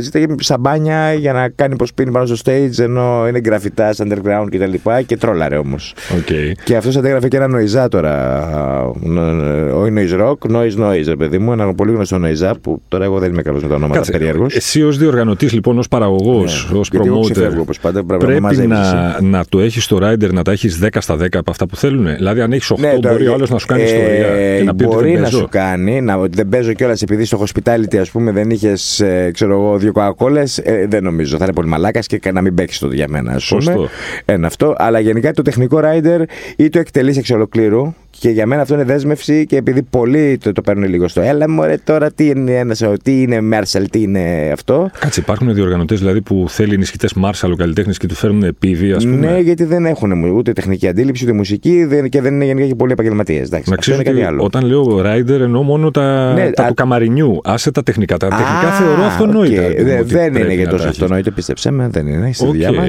ζήταγε 0.00 0.26
σαμπάνια 0.40 1.12
για 1.12 1.32
να 1.32 1.48
κάνει 1.48 1.76
πω 1.76 1.86
πίνει 1.94 2.10
πάνω 2.10 2.26
στο 2.26 2.36
stage 2.44 2.78
ενώ 2.78 3.28
είναι 3.28 3.40
γραφιτά, 3.44 3.90
underground 3.96 4.46
κτλ. 4.50 4.72
Και, 4.72 5.02
και 5.06 5.16
τρόλαρε 5.16 5.56
όμως. 5.56 5.94
Okay. 6.10 6.52
Και 6.64 6.76
αυτός 6.76 6.96
αντέγραφε 6.96 7.28
και 7.28 7.36
ένα 7.36 7.48
νοηζά 7.48 7.88
τώρα. 7.88 8.44
Όχι 9.74 9.92
noise 9.96 10.20
rock, 10.20 10.56
noise 10.56 10.76
noise, 10.78 11.14
παιδί 11.18 11.38
μου. 11.38 11.52
Ένα 11.52 11.74
πολύ 11.74 11.92
γνωστό 11.92 12.18
νοηζά 12.18 12.54
που 12.60 12.82
τώρα 12.88 13.04
εγώ 13.04 13.18
δεν 13.18 13.30
είμαι 13.30 13.42
καλός 13.42 13.62
με 13.62 13.68
τα 13.68 13.74
ονόματα 13.74 14.10
περίεργος. 14.10 14.54
Εσύ 14.54 14.82
ως 14.82 14.98
διοργανωτής, 14.98 15.52
λοιπόν, 15.52 15.78
ως 15.78 15.88
παραγωγός, 15.88 16.68
ναι, 16.72 16.78
ως 16.78 16.90
promoter. 16.92 17.74
πάντα, 17.80 18.04
πρέπει 18.04 18.40
να, 18.40 18.66
να, 18.66 19.18
να 19.20 19.44
το 19.48 19.60
έχεις 19.60 19.84
στο 19.84 19.98
rider, 20.02 20.32
να 20.32 20.42
τα 20.42 20.52
έχεις 20.52 20.78
10 20.82 20.88
στα 20.98 21.16
10 21.16 21.26
από 21.32 21.50
αυτά 21.50 21.66
που 21.66 21.76
θέλουν. 21.76 22.14
Δηλαδή, 22.16 22.40
αν 22.40 22.52
έχεις 22.52 22.72
8, 22.72 22.78
ναι, 22.78 22.98
μπορεί 23.00 23.28
ο 23.28 23.34
άλλος 23.34 23.50
να 23.50 23.58
σου 23.58 23.66
κάνει 23.66 23.82
ε, 23.82 23.84
ιστορία. 23.84 24.56
Και 24.58 24.64
να 24.64 24.74
πει 24.74 24.84
μπορεί 24.84 25.18
να 25.18 25.28
σου 25.28 25.46
κάνει, 25.50 26.00
να, 26.00 26.18
δεν 26.18 26.48
παίζω 26.48 26.72
κιόλας 26.72 27.02
επειδή 27.02 27.24
στο 27.24 27.44
hospitality, 27.46 27.96
ας 27.96 28.10
πούμε, 28.10 28.32
δεν 28.32 28.50
είχες, 28.50 29.00
ε, 29.00 29.30
ξέρω 29.32 29.52
εγώ, 29.52 29.69
δύο 29.78 29.92
κοκακόλε, 29.92 30.42
ε, 30.62 30.86
δεν 30.86 31.02
νομίζω. 31.02 31.36
Θα 31.36 31.44
είναι 31.44 31.52
πολύ 31.52 31.68
μαλάκας 31.68 32.06
και 32.06 32.32
να 32.32 32.40
μην 32.40 32.54
παίξει 32.54 32.80
το 32.80 32.92
για 32.92 33.06
μένα, 33.08 33.32
ας 33.32 33.48
πούμε. 33.48 33.88
Ένα 34.24 34.46
αυτό. 34.46 34.74
Αλλά 34.78 35.00
γενικά 35.00 35.32
το 35.32 35.42
τεχνικό 35.42 35.80
rider 35.82 36.22
ή 36.56 36.68
το 36.68 36.78
εκτελείς 36.78 37.16
εξ 37.16 37.30
ολοκλήρου 37.30 37.94
και 38.20 38.28
για 38.28 38.46
μένα 38.46 38.62
αυτό 38.62 38.74
είναι 38.74 38.84
δέσμευση 38.84 39.46
και 39.46 39.56
επειδή 39.56 39.82
πολλοί 39.82 40.38
το, 40.38 40.52
το 40.52 40.60
παίρνουν 40.60 40.88
λίγο 40.88 41.08
στο 41.08 41.20
έλα 41.20 41.50
μωρέ 41.50 41.76
τώρα 41.84 42.12
τι 42.12 42.26
είναι 42.26 42.52
ένας, 42.52 42.82
τι 43.02 43.22
είναι 43.22 43.38
Marshall, 43.52 43.84
τι 43.90 44.02
είναι 44.02 44.50
αυτό. 44.52 44.90
Κάτσε, 44.98 45.20
υπάρχουν 45.20 45.54
διοργανωτές 45.54 45.98
δηλαδή 45.98 46.20
που 46.20 46.44
θέλει 46.48 46.74
ενισχυτές 46.74 47.14
Marshall 47.24 47.50
ο 47.52 47.56
καλλιτέχνης 47.56 47.98
και 47.98 48.06
του 48.06 48.14
φέρνουν 48.14 48.42
επίδη, 48.42 48.92
ας 48.92 49.04
πούμε; 49.04 49.30
Ναι, 49.30 49.38
γιατί 49.38 49.64
δεν 49.64 49.86
έχουν 49.86 50.24
ούτε 50.24 50.52
τεχνική 50.52 50.88
αντίληψη, 50.88 51.24
ούτε 51.24 51.32
μουσική 51.32 51.86
και 52.08 52.20
δεν 52.20 52.34
είναι 52.34 52.44
γενικά 52.44 52.66
και 52.66 52.74
πολλοί 52.74 52.92
επαγγελματίες. 52.92 53.50
Να 53.50 53.76
ξέρω 53.76 54.02
κάτι 54.02 54.22
άλλο. 54.22 54.42
Όταν 54.44 54.64
λέω 54.64 55.02
rider 55.04 55.40
εννοώ 55.40 55.62
μόνο 55.62 55.90
τα, 55.90 56.32
ναι, 56.32 56.50
τα 56.50 56.64
α... 56.64 56.68
του 56.68 56.74
καμαρινιού. 56.74 57.40
Άσε 57.44 57.70
τα 57.70 57.82
τεχνικά. 57.82 58.16
Τα 58.16 58.28
τεχνικά 58.28 58.68
α, 58.68 58.72
θεωρώ 58.72 59.02
αυτονόητα. 59.02 59.59
Okay. 59.59 59.59
Δεν, 59.68 60.06
δεν 60.06 60.34
είναι 60.34 60.54
για 60.54 60.68
τόσο 60.68 60.88
αυτονόητο, 60.88 61.30
πίστεψέ 61.30 61.70
με, 61.70 61.88
δεν 61.88 62.06
είναι. 62.06 62.32
Στη 62.32 62.44
okay. 62.44 62.48
δουλειά 62.48 62.72
μα. 62.72 62.86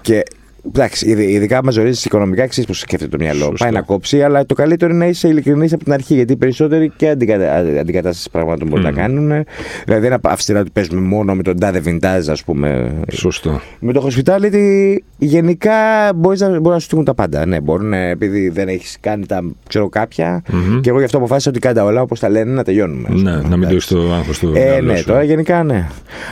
Και 0.00 0.22
Εντάξει, 0.66 1.10
ειδικά 1.10 1.64
μα 1.64 1.70
ζορίζει 1.70 2.02
οικονομικά, 2.06 2.46
ξέρεις 2.46 2.68
πώς 2.68 2.78
σκέφτεται 2.78 3.16
το 3.16 3.22
μυαλό. 3.24 3.44
Σωστό. 3.44 3.64
Πάει 3.64 3.72
να 3.72 3.80
κόψει, 3.82 4.22
αλλά 4.22 4.46
το 4.46 4.54
καλύτερο 4.54 4.90
είναι 4.94 5.04
να 5.04 5.10
είσαι 5.10 5.28
ειλικρινής 5.28 5.72
από 5.72 5.84
την 5.84 5.92
αρχή. 5.92 6.14
Γιατί 6.14 6.32
οι 6.32 6.36
περισσότεροι 6.36 6.92
και 6.96 7.08
αντικατα... 7.08 7.54
αντικατάσταση 7.56 8.30
πραγμάτων 8.30 8.68
μπορεί 8.68 8.82
να 8.82 8.92
κάνουν. 8.92 9.26
Δηλαδή, 9.26 9.44
δεν 9.84 10.04
είναι 10.04 10.18
αυστηρά 10.22 10.60
ότι 10.60 10.70
παίζουμε 10.72 11.00
μόνο 11.00 11.34
με 11.34 11.42
τον 11.42 11.58
τάδε 11.58 11.82
vintage, 11.86 12.28
ας 12.30 12.44
πούμε. 12.44 12.92
Σωστό. 13.12 13.60
Με 13.78 13.92
το 13.92 14.08
hospitality, 14.10 14.96
γενικά 15.18 15.72
μπορείς 16.16 16.40
να, 16.40 16.48
μπορεί 16.48 16.68
να 16.74 16.78
σου 16.78 16.84
στείλουν 16.84 17.04
τα 17.04 17.14
πάντα. 17.14 17.46
Ναι, 17.46 17.60
μπορούν, 17.60 17.92
επειδή 17.92 18.48
δεν 18.48 18.68
έχεις 18.68 18.96
κάνει 19.00 19.26
τα 19.26 19.42
ξέρω 19.68 19.88
κάποια. 19.88 20.42
Και 20.80 20.88
εγώ 20.90 20.98
γι' 20.98 21.04
αυτό 21.04 21.16
αποφάσισα 21.16 21.50
ότι 21.50 21.58
κάντα 21.58 21.84
όλα 21.84 22.00
όπως 22.02 22.20
τα 22.20 22.28
λένε 22.28 22.52
να 22.52 22.64
τελειώνουμε. 22.64 23.08
ας 23.12 23.22
Ναι, 23.22 23.30
πούμε. 23.36 23.48
να 23.48 23.56
μην 23.56 23.68
Εντάξει. 23.68 23.88
το 23.88 24.06
το 24.06 24.12
άγχος 24.12 24.38
του. 24.38 24.52
Ε, 24.54 24.60
μυαλό 24.64 24.92
ναι, 24.92 24.96
σου. 24.96 25.04
τώρα 25.04 25.22
γενικά 25.22 25.62
ναι. 25.62 25.86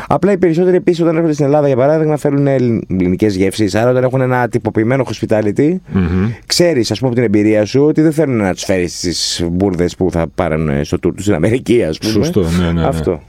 Απλά 0.07 0.33
οι 0.33 0.39
περισσότεροι 0.39 0.77
επίσης 0.77 1.01
όταν 1.01 1.15
έρχονται 1.15 1.33
στην 1.33 1.45
Ελλάδα, 1.45 1.67
για 1.67 1.77
παράδειγμα, 1.77 2.17
θέλουν 2.17 2.47
ελληνικές 2.47 3.37
γεύσεις. 3.37 3.75
Άρα 3.75 3.91
όταν 3.91 4.05
έχουν 4.05 4.18
ένα 4.21 4.49
τυποποιημένο 4.49 5.05
hospitality, 5.13 5.75
Μμμ. 5.93 6.31
ξέρεις, 6.47 6.91
ας 6.91 6.99
πούμε, 6.99 7.11
από 7.11 7.21
την 7.21 7.25
εμπειρία 7.35 7.65
σου 7.65 7.83
ότι 7.85 8.01
δεν 8.03 8.13
θέλουν 8.13 8.37
να 8.37 8.53
τους 8.55 8.65
φέρεις 8.65 8.97
στις 8.97 9.45
μπουρδες 9.51 9.97
που 9.97 10.11
θα 10.11 10.27
πάρουν 10.35 10.85
στο 10.85 10.97
tour 10.97 11.13
τους 11.15 11.23
στην 11.23 11.35
Αμερική, 11.35 11.85
ας 11.85 11.99
πούμε. 11.99 12.13
Σωστό, 12.13 12.41
ναι, 12.43 12.65
ναι, 12.67 12.73
ναι. 12.73 12.87
Αυτό. 12.87 13.23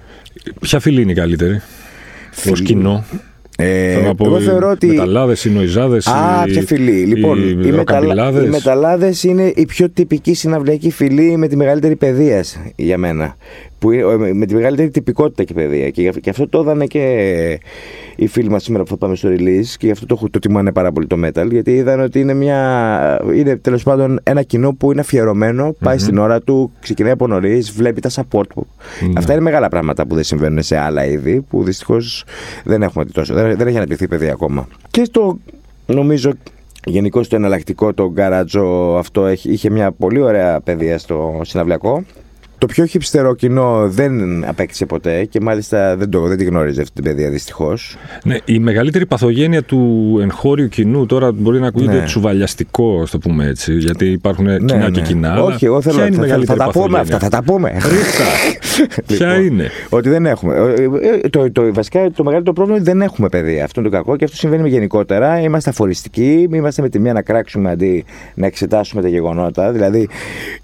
Ποια 0.60 0.80
φυλή 0.80 1.02
είναι 1.02 1.12
η 1.12 1.16
καλύτερη, 1.16 1.54
ως 1.56 1.62
Φιλή. 2.32 2.64
κοινό. 2.64 3.04
Ε, 3.62 3.94
Θέλω 3.94 4.06
να 4.06 4.16
πω, 4.16 4.26
εγώ 4.26 4.40
θεωρώ 4.40 4.70
ότι. 4.70 4.86
Οι 4.86 4.90
μεταλλάδες, 4.90 5.46
οι 5.46 5.50
νοϊζάδες. 5.52 6.08
Α, 6.08 6.44
ποια 6.46 6.62
φυλή. 6.62 6.92
Λοιπόν, 6.92 7.50
οι, 7.50 7.54
μεταλλα... 7.56 7.76
ροκαμπιλάδες. 7.78 8.46
οι 8.46 8.50
μεταλλάδες 8.50 9.24
είναι 9.24 9.52
η 9.56 9.66
πιο 9.66 9.90
τυπική 9.90 10.34
συναυλιακή 10.34 10.92
φυλή 10.92 11.38
με 11.38 11.48
τη 11.48 11.56
μεγαλύτερη 11.56 11.96
παιδεία 11.96 12.44
για 12.76 12.98
μένα. 12.98 13.36
Που 13.80 13.92
είναι, 13.92 14.34
με 14.34 14.46
τη 14.46 14.54
μεγαλύτερη 14.56 14.90
τυπικότητα 14.90 15.44
και 15.44 15.54
παιδεία. 15.54 15.90
Και, 15.90 16.02
γι' 16.02 16.08
αυτό- 16.08 16.20
και 16.22 16.30
αυτό 16.30 16.48
το 16.48 16.60
είδανε 16.62 16.86
και 16.86 17.60
οι 18.22 18.28
φίλοι 18.28 18.50
μας 18.50 18.64
σήμερα 18.64 18.84
που 18.84 18.90
θα 18.90 18.98
πάμε 18.98 19.16
στο 19.16 19.30
release 19.32 19.66
και 19.78 19.86
γι' 19.86 19.92
αυτό 19.92 20.06
το, 20.06 20.28
το 20.32 20.40
τιμάνε 20.40 20.72
πάρα 20.72 20.92
πολύ 20.92 21.08
το 21.08 21.18
metal. 21.26 21.48
Γιατί 21.52 21.72
είδαν 21.76 22.00
ότι 22.00 22.20
είναι 22.20 22.34
μια. 22.34 23.22
Είναι 23.36 23.56
τέλος 23.56 23.84
πάντων 23.84 24.20
ένα 24.24 24.42
κοινό 24.44 24.74
που 24.74 24.92
είναι 24.92 25.02
αφιερωμένο, 25.02 25.76
πάει 25.80 25.98
στην 25.98 26.18
ώρα 26.18 26.42
του, 26.42 26.72
ξεκινάει 26.80 27.12
από 27.12 27.28
νωρίς, 27.28 27.72
βλέπει 27.72 28.02
τα 28.02 28.10
support. 28.10 28.44
που- 28.54 28.68
Ναι. 29.08 29.14
Αυτά 29.18 29.34
είναι 29.34 29.42
μεγάλα 29.42 29.70
πράγματα 29.70 30.08
που 30.08 30.16
δεν 30.16 30.24
συμβαίνουν 30.24 30.64
σε 30.64 30.78
άλλα 30.78 31.06
είδη 31.06 31.42
που 31.50 31.64
δυστυχώς 31.64 32.24
δεν 32.66 32.82
έχουμε 32.82 33.04
δει 33.04 33.12
τόσο. 33.12 33.34
Δεν, 33.34 33.58
δεν 33.58 33.68
έχει 33.68 33.76
αναπτυχθεί 33.78 34.04
η 34.04 34.08
παιδεία 34.08 34.32
ακόμα. 34.32 34.68
Και 34.92 35.04
στο 35.04 35.40
νομίζω 35.86 36.32
γενικώς 36.86 37.28
το 37.28 37.36
εναλλακτικό, 37.36 37.94
το 37.94 38.12
γκαρατζό 38.12 38.96
αυτό 38.98 39.26
έχει, 39.26 39.52
είχε 39.52 39.70
μια 39.70 39.92
πολύ 39.92 40.22
ωραία 40.22 40.60
παιδεία 40.62 40.98
στο 40.98 41.42
συναυλιακό. 41.44 42.04
Το 42.60 42.66
πιο 42.66 42.86
χυψτερό 42.86 43.36
κοινό 43.36 43.90
δεν 43.90 44.46
απέκτησε 44.46 44.86
ποτέ 44.86 45.26
και 45.26 45.40
μάλιστα 45.42 45.96
δεν, 45.98 46.10
το, 46.10 46.28
δεν 46.28 46.38
τη 46.38 46.44
γνώριζε 46.44 46.82
αυτή 46.82 46.94
την 46.94 47.04
παιδεία 47.04 47.30
δυστυχώς. 47.30 47.98
Ναι, 48.24 48.38
η 48.46 48.60
μεγαλύτερη 48.60 49.06
παθογένεια 49.06 49.64
του 49.64 50.18
εγχώριου 50.22 50.68
κοινού 50.68 51.06
τώρα 51.06 51.32
μπορεί 51.32 51.60
να 51.60 51.68
ακούγεται 51.68 51.94
Ναι. 52.00 52.04
τσουβαλιαστικό, 52.04 53.00
ας 53.02 53.12
το 53.12 53.18
πούμε 53.18 53.46
έτσι, 53.46 53.74
γιατί 53.74 54.06
υπάρχουν 54.06 54.66
κοινά 54.66 54.90
και 54.92 55.02
κοινά. 55.02 55.32
αλλά 55.32 55.44
Όχι, 55.44 55.66
εγώ 55.66 55.82
θέλω 55.82 55.96
ποια 55.96 56.06
είναι 56.06 56.16
η 56.16 56.20
θα, 56.20 56.26
θα, 56.26 56.28
θα 56.28 56.38
μεγαλύτερη 56.38 56.60
τα 56.60 56.70
πούμε 56.72 56.98
παθογένεια; 56.98 57.16
αυτά, 57.16 57.20
θα 57.20 57.30
τα 57.30 57.44
πούμε. 57.44 57.72
Ρίχτα. 57.72 58.24
Ποια 59.16 59.28
Λοιπόν, 59.28 59.46
είναι; 59.46 59.70
Ότι 59.90 60.10
δεν 60.10 60.26
έχουμε. 60.26 60.56
Ε, 60.56 60.84
ε, 61.24 61.30
Το, 61.30 61.52
το, 61.52 61.74
βασικά 61.74 62.12
το 62.12 62.24
μεγαλύτερο 62.24 62.56
πρόβλημα 62.56 62.80
είναι 62.80 62.90
ότι 62.90 62.98
δεν 62.98 63.08
έχουμε 63.08 63.30
παιδεία. 63.30 63.64
Αυτό 63.64 63.80
είναι 63.80 63.90
το 63.90 63.96
κακό 63.96 64.16
και 64.16 64.24
αυτό 64.24 64.36
συμβαίνει 64.38 64.70
γενικότερα. 64.70 65.40
Είμαστε 65.42 65.70
αφοριστικοί, 65.70 66.48
είμαστε 66.54 66.82
με 66.82 66.90
τη 66.90 67.00
μία 67.00 67.14
να 67.14 67.22
κράξουμε 67.22 67.70
αντί 67.70 68.06
να 68.34 68.46
εξετάσουμε 68.46 69.02
τα 69.02 69.08
γεγονότα. 69.08 69.72
Δηλαδή, 69.72 70.08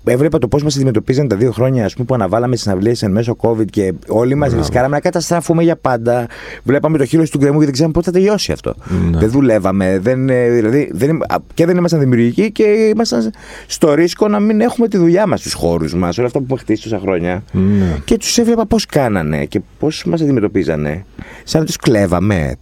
έβλεπα 0.04 0.38
το 0.38 0.48
πώς 0.48 0.64
μας 0.64 0.75
αντιμετωπίζαν 0.75 1.28
τα 1.28 1.36
δύο 1.36 1.52
χρόνια 1.52 1.85
ας 1.86 1.94
πούμε, 1.94 2.06
που 2.06 2.13
αναβάλαμε 2.13 2.56
συναυλίε 2.56 2.94
εν 3.01 3.12
μέσω 3.12 3.36
COVID 3.42 3.65
και 3.65 3.94
όλοι 4.08 4.36
μας 4.36 4.54
ρισκάραμε 4.54 4.96
να 4.96 5.01
καταστράφουμε 5.01 5.63
για 5.63 5.75
πάντα. 5.75 6.27
Βλέπαμε 6.63 6.98
το 6.98 7.06
χείλος 7.06 7.30
του 7.30 7.38
γκρεμού 7.38 7.58
και 7.58 7.63
δεν 7.63 7.74
ξέραμε 7.74 7.94
πότε 7.94 8.06
θα 8.06 8.18
τελειώσει 8.18 8.51
αυτό. 8.51 8.74
Ναι. 9.12 9.18
Δεν 9.20 9.30
δουλεύαμε. 9.30 10.00
Δεν, 10.00 10.30
ε, 10.30 10.50
δηλαδή, 10.50 10.89
δεν, 10.94 11.10
είμαι- 11.10 11.25
α, 11.30 11.36
και 11.54 11.65
δεν 11.65 11.77
ήμασταν 11.77 12.00
δημιουργικοί 12.00 12.51
και 12.51 12.63
ήμασταν 12.63 13.32
στο 13.68 13.94
ρίσκο 13.94 14.27
να 14.27 14.39
μην 14.39 14.62
έχουμε 14.62 14.88
τη 14.88 14.98
δουλειά 14.98 15.27
μας, 15.27 15.42
του 15.42 15.58
χώρους 15.58 15.94
μας, 15.96 16.18
όλα 16.18 16.27
αυτά 16.27 16.39
που 16.39 16.46
έχουμε 16.46 16.60
χτίσει 16.60 16.84
τόσα 16.84 17.00
χρόνια. 17.00 17.44
Ναι. 17.51 17.98
Και 18.06 18.18
τους 18.18 18.38
έβλεπα 18.38 18.65
πώς 18.65 18.86
κάνανε 18.86 19.46
και 19.46 19.62
πώς 19.80 20.04
μας 20.06 20.22
αντιμετωπίζανε. 20.22 21.06
Σαν 21.44 21.60
να 21.60 21.65
τους 21.65 21.75
κλέβαμε. 21.77 22.56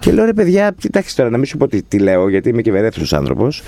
Και 0.00 0.12
λέω 0.12 0.24
ρε 0.24 0.32
παιδιά, 0.32 0.74
κοιτάξτε 0.78 1.12
τώρα 1.22 1.30
να 1.32 1.36
μην 1.38 1.46
σου 1.46 1.56
πω 1.56 1.68
τι, 1.68 1.82
τι 1.82 1.98
λέω, 1.98 2.28
γιατί 2.28 2.48
είμαι 2.48 2.62
και 2.62 2.70
βερέθρο 2.72 3.04
άνθρωπος. 3.18 3.62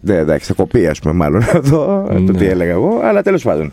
Ναι, 0.00 0.16
εντάξει, 0.16 0.46
θα 0.46 0.54
κοπεί, 0.54 0.86
ας 0.86 0.98
πούμε, 0.98 1.14
μάλλον 1.14 1.42
εδώ 1.54 2.06
το 2.26 2.32
τι 2.32 2.44
Ναι. 2.44 2.50
έλεγα 2.50 2.70
εγώ, 2.70 3.00
αλλά 3.02 3.22
τέλος 3.22 3.42
πάντων. 3.42 3.72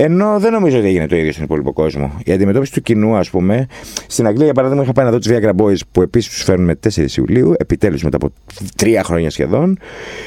Ενώ 0.00 0.38
δεν 0.38 0.52
νομίζω 0.52 0.78
ότι 0.78 0.86
έγινε 0.86 1.06
το 1.06 1.16
ίδιο 1.16 1.32
στον 1.32 1.44
υπόλοιπο 1.44 1.72
κόσμο. 1.72 2.12
Η 2.24 2.32
αντιμετώπιση 2.32 2.72
του 2.72 2.82
κοινού, 2.82 3.16
ας 3.16 3.30
πούμε. 3.30 3.66
Στην 4.06 4.26
Αγγλία, 4.26 4.44
για 4.44 4.54
παράδειγμα, 4.54 4.82
είχα 4.82 4.92
πάει 4.92 5.04
να 5.04 5.10
δω 5.10 5.18
τους 5.18 5.30
Viagra 5.30 5.50
Boys 5.56 5.78
που 5.92 6.02
επίσης 6.02 6.32
τους 6.32 6.42
φέρνουν 6.42 6.66
με 6.66 6.74
4 6.74 7.16
Ιουλίου, 7.16 7.54
επιτέλους 7.58 8.02
μετά 8.02 8.16
από 8.16 8.32
τρία 8.76 9.04
χρόνια 9.04 9.30
σχεδόν. 9.30 9.78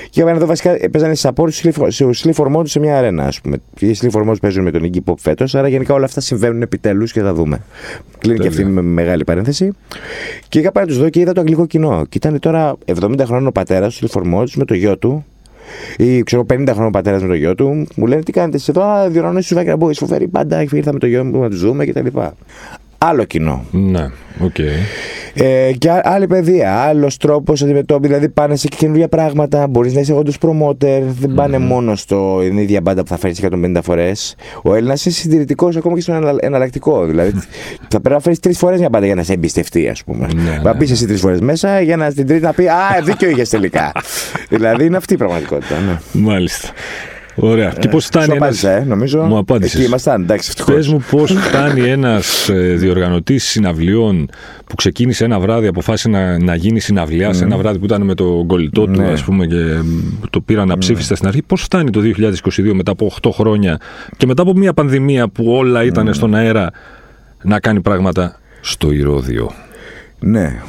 Και 0.09 0.19
είχα 0.19 0.23
πάει 0.23 0.33
να 0.33 0.39
δω 0.39 0.45
βασικά, 0.45 0.77
παίζανε 0.91 1.15
στι 1.15 1.27
απόρριε 1.27 1.71
στου 1.89 2.15
Sleaford 2.15 2.55
Mode 2.55 2.67
σε 2.67 2.79
μια 2.79 2.97
αρένα, 2.97 3.25
ας 3.25 3.41
πούμε. 3.41 3.57
Οι 3.79 3.95
Sleaford 4.01 4.29
Mode 4.29 4.39
παίζουν 4.41 4.63
με 4.63 4.71
τον 4.71 4.89
Iggy 4.93 4.99
Pop 5.05 5.17
φέτος, 5.17 5.55
άρα 5.55 5.67
γενικά 5.67 5.93
όλα 5.93 6.05
αυτά 6.05 6.21
συμβαίνουν 6.21 6.61
επιτέλους 6.61 7.11
και 7.11 7.21
θα 7.21 7.33
δούμε. 7.33 7.61
Κλείνει 8.17 8.39
και 8.39 8.47
αυτή 8.47 8.61
Τέλεια. 8.61 8.73
με 8.73 8.81
μεγάλη 8.81 9.23
παρένθεση. 9.23 9.71
Και 10.47 10.59
είχα 10.59 10.71
πάει 10.71 10.83
να 10.83 10.89
τους 10.89 10.99
δω 10.99 11.09
και 11.09 11.19
είδα 11.19 11.33
το 11.33 11.39
αγγλικό 11.39 11.65
κοινό. 11.65 12.05
Και 12.09 12.17
ήταν 12.17 12.39
τώρα 12.39 12.75
70 12.85 13.19
χρόνων 13.25 13.47
ο 13.47 13.51
πατέρας 13.51 13.95
του 13.95 14.09
Sleaford 14.09 14.33
Mode 14.33 14.49
με 14.55 14.65
το 14.65 14.73
γιο 14.73 14.97
του 14.97 15.25
ή 15.97 16.23
ξέρω 16.23 16.45
50 16.53 16.69
χρόνων 16.73 16.91
πατέρας 16.91 17.21
με 17.21 17.27
το 17.27 17.33
γιο 17.33 17.55
του, 17.55 17.87
μου 17.95 18.05
λένε 18.05 18.21
τι 18.21 18.31
κάνετε 18.31 18.57
εσεί 18.57 18.67
εδώ, 18.69 18.83
Α, 18.83 19.09
διοργανώσει 19.09 19.49
του 19.49 19.55
Βάκρα 19.55 19.75
Boys, 19.79 19.93
φοβερή 19.93 20.27
πάντα, 20.27 20.61
ήρθα 20.61 20.93
με 20.93 20.99
το 20.99 21.07
γιο 21.07 21.23
μου 21.23 21.39
να 21.39 21.49
τους 21.49 21.61
δούμε 21.61 21.85
κτλ. 21.85 22.17
Άλλο 23.03 23.23
κοινό. 23.23 23.65
Ναι, 23.71 24.07
οκ. 24.39 24.55
Ε, 25.33 25.71
και 25.77 25.89
α- 25.89 26.01
άλλη 26.03 26.27
παιδεία, 26.27 26.73
άλλος 26.75 27.17
τρόπος 27.17 27.61
αντιμετώπιση. 27.61 28.07
Δηλαδή 28.07 28.29
πάνε 28.29 28.55
σε 28.55 28.67
καινούργια 28.67 29.07
πράγματα. 29.07 29.67
Μπορείς 29.67 29.93
να 29.93 29.99
είσαι 29.99 30.13
όντως 30.13 30.37
promoter. 30.41 31.01
Δεν 31.19 31.33
πάνε 31.35 31.57
μόνο 31.57 31.95
στο 31.95 32.39
είναι 32.43 32.59
η 32.59 32.63
ίδια 32.63 32.81
μπάντα 32.81 33.01
που 33.01 33.07
θα 33.07 33.17
φέρεις 33.17 33.39
150 33.43 33.81
φορές. 33.83 34.35
Ο 34.63 34.75
Έλληνας 34.75 35.05
είναι 35.05 35.13
συντηρητικός 35.13 35.75
ακόμα 35.75 35.95
και 35.95 36.01
στο 36.01 36.13
ενα- 36.13 36.35
εναλλακτικό. 36.39 37.05
Δηλαδή 37.05 37.31
θα 37.91 37.99
πρέπει 38.01 38.09
να 38.15 38.19
φέρεις 38.19 38.39
τρεις 38.39 38.57
φορές 38.57 38.79
μια 38.79 38.89
μπάντα 38.91 39.05
για 39.05 39.15
να 39.15 39.23
σε 39.23 39.33
εμπιστευτεί, 39.33 39.89
ας 39.89 40.03
πούμε. 40.03 40.27
Ναι, 40.35 40.59
να 40.63 40.73
ναι, 40.73 40.77
πει 40.79 40.91
εσύ 40.91 41.05
τρεις 41.07 41.19
φορές 41.21 41.39
μέσα 41.39 41.81
για 41.81 41.97
να 41.97 42.09
στην 42.09 42.27
τρίτη 42.27 42.43
να 42.43 42.53
πει 42.53 42.67
Α, 42.67 43.01
δίκιο 43.03 43.29
είχες 43.29 43.49
τελικά. 43.49 43.91
δηλαδή 44.49 44.85
είναι 44.85 44.97
αυτή 44.97 45.13
η 45.13 45.17
πραγματικότητα. 45.17 45.75
Ναι. 45.79 46.21
Μάλιστα. 46.21 46.69
Ωραία. 47.35 47.73
και 47.79 47.87
πώς 47.87 48.01
Σου 48.03 48.07
φτάνει 48.07 48.25
ένα. 48.25 48.35
απάντησα, 48.35 48.69
ε, 48.71 48.83
νομίζω. 48.83 49.21
Μου 49.21 49.37
απάντησες. 49.37 49.73
Εκεί 49.79 49.83
ήμασταν, 49.87 50.21
εντάξει, 50.21 50.47
ευτυχώς. 50.49 50.73
Πες 50.75 50.87
μου 50.87 51.03
πώς 51.11 51.31
φτάνει 51.47 51.81
ένας 51.81 52.49
ε, 52.49 52.53
διοργανωτής 52.53 53.43
συναυλιών 53.43 54.29
που 54.67 54.75
ξεκίνησε 54.75 55.23
ένα 55.23 55.39
βράδυ, 55.39 55.67
αποφάσισε 55.67 56.09
να, 56.09 56.39
να 56.39 56.55
γίνει 56.55 56.79
συναυλιά 56.79 57.33
σε 57.33 57.43
ένα 57.43 57.57
βράδυ 57.57 57.79
που 57.79 57.85
ήταν 57.85 58.01
με 58.01 58.13
το 58.13 58.43
κολλητό 58.47 58.85
του 58.85 59.01
Ναι. 59.01 59.07
ας 59.11 59.23
πούμε 59.23 59.45
και 59.45 59.55
μ, 59.55 60.23
το 60.29 60.41
πήραν 60.41 60.67
να 60.67 60.77
ψήφιστα 60.77 61.15
στην 61.15 61.27
αρχή. 61.27 61.41
Πώς 61.41 61.61
φτάνει 61.61 61.89
το 61.89 62.01
2022 62.01 62.71
μετά 62.73 62.91
από 62.91 63.11
8 63.21 63.29
χρόνια 63.33 63.77
και 64.17 64.25
μετά 64.25 64.41
από 64.41 64.53
μια 64.53 64.73
πανδημία 64.73 65.27
που 65.27 65.51
όλα 65.51 65.83
ήταν 65.83 66.13
στον 66.13 66.35
αέρα 66.35 66.71
να 67.43 67.59
κάνει 67.59 67.81
πράγματα 67.81 68.39
στο 68.61 68.91
Ηρώδιο; 68.91 69.51
Ναι. 70.19 70.61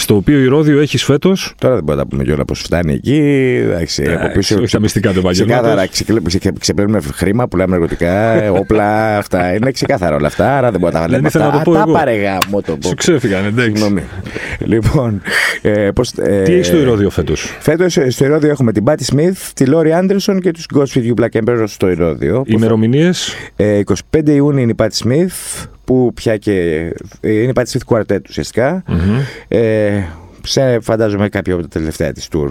Στο 0.00 0.14
οποίο 0.16 0.38
Ηρώδιο 0.38 0.80
έχεις 0.80 1.04
φέτος 1.04 1.54
Τώρα 1.58 1.74
δεν 1.74 1.84
μπορούμε 1.84 2.02
να 2.02 2.08
τα 2.08 2.16
πούμε 2.16 2.24
κιόλας 2.28 2.44
πώς 2.46 2.60
φτάνει 2.60 2.92
εκεί. 2.92 3.16
Εντάξει, 3.64 4.02
από 4.02 4.12
Εντάξει, 4.12 4.38
πίσω. 4.38 4.56
όχι 4.62 4.72
τα 4.72 4.80
μυστικά 4.80 5.12
του 5.12 5.18
επαγγέλματος. 5.18 5.58
Ξεκάθαρα 5.60 5.88
ξεκλε- 5.90 6.26
ξε- 6.26 6.58
ξεπλένουμε 6.58 7.00
χρήμα, 7.14 7.48
πουλάμε 7.48 7.72
ναρκωτικά, 7.78 8.34
όπλα, 8.60 9.16
αυτά. 9.18 9.54
Είναι 9.54 9.70
ξεκάθαρα 9.70 10.16
όλα 10.16 10.26
αυτά. 10.26 10.56
Άρα 10.56 10.70
δεν 10.70 10.80
μπορούμε 10.80 10.98
να 11.00 11.06
τα 11.06 11.10
λέμε 11.12 11.28
ήθελα 11.28 11.44
αυτά. 11.46 11.58
να 11.58 11.64
το 11.64 11.70
πω 11.70 11.76
Α, 11.78 11.80
εγώ. 11.82 11.92
Τα 11.92 11.98
παρεγά 11.98 12.38
μου 12.50 12.60
το 12.62 12.76
πω. 12.76 12.88
σου 12.88 12.94
ξέφυγαν, 12.94 13.44
εντάξει. 13.44 13.70
Συγγνώμη. 13.70 14.02
λοιπόν, 14.58 15.22
ε, 15.62 15.88
πώς, 15.94 16.12
ε, 16.18 16.42
Τι 16.42 16.52
έχει 16.52 16.62
στο 16.64 16.76
Ηρώδιο 16.76 17.10
φέτος; 17.10 17.56
Φέτος 17.60 17.98
στο 18.08 18.24
Ηρώδιο 18.24 18.50
έχουμε 18.50 18.72
την 18.72 18.84
Patty 18.86 19.14
Smith, 19.14 19.36
τη 19.54 19.64
Lori 19.68 19.92
Anderson 20.00 20.38
και 20.42 20.50
τους 20.50 20.66
Godspeed 20.74 21.12
You 21.14 21.14
Black 21.24 21.40
Emperor 21.44 21.64
στο 21.66 21.90
Ηρώδιο. 21.90 22.38
που 22.38 22.44
θα- 22.48 22.52
Ημερομηνίες; 22.56 23.34
ε, 23.56 23.78
25 23.78 24.32
Ιούνιου 24.32 24.62
είναι 24.62 24.72
η 24.72 24.74
Patty 24.78 25.06
Smith, 25.06 25.64
που 25.90 26.12
πια 26.14 26.36
και. 26.36 26.52
ε, 27.20 27.32
είναι 27.32 27.50
η 27.50 27.52
Patty 27.54 27.64
Smith 27.64 27.96
Quartet 27.96 28.20
ουσιαστικά. 28.28 28.84
Ε, 29.48 30.02
σε 30.42 30.80
φαντάζομαι 30.80 31.28
κάποιο 31.28 31.54
από 31.54 31.62
τα 31.62 31.68
τελευταία 31.68 32.12
της 32.12 32.28
tour 32.32 32.48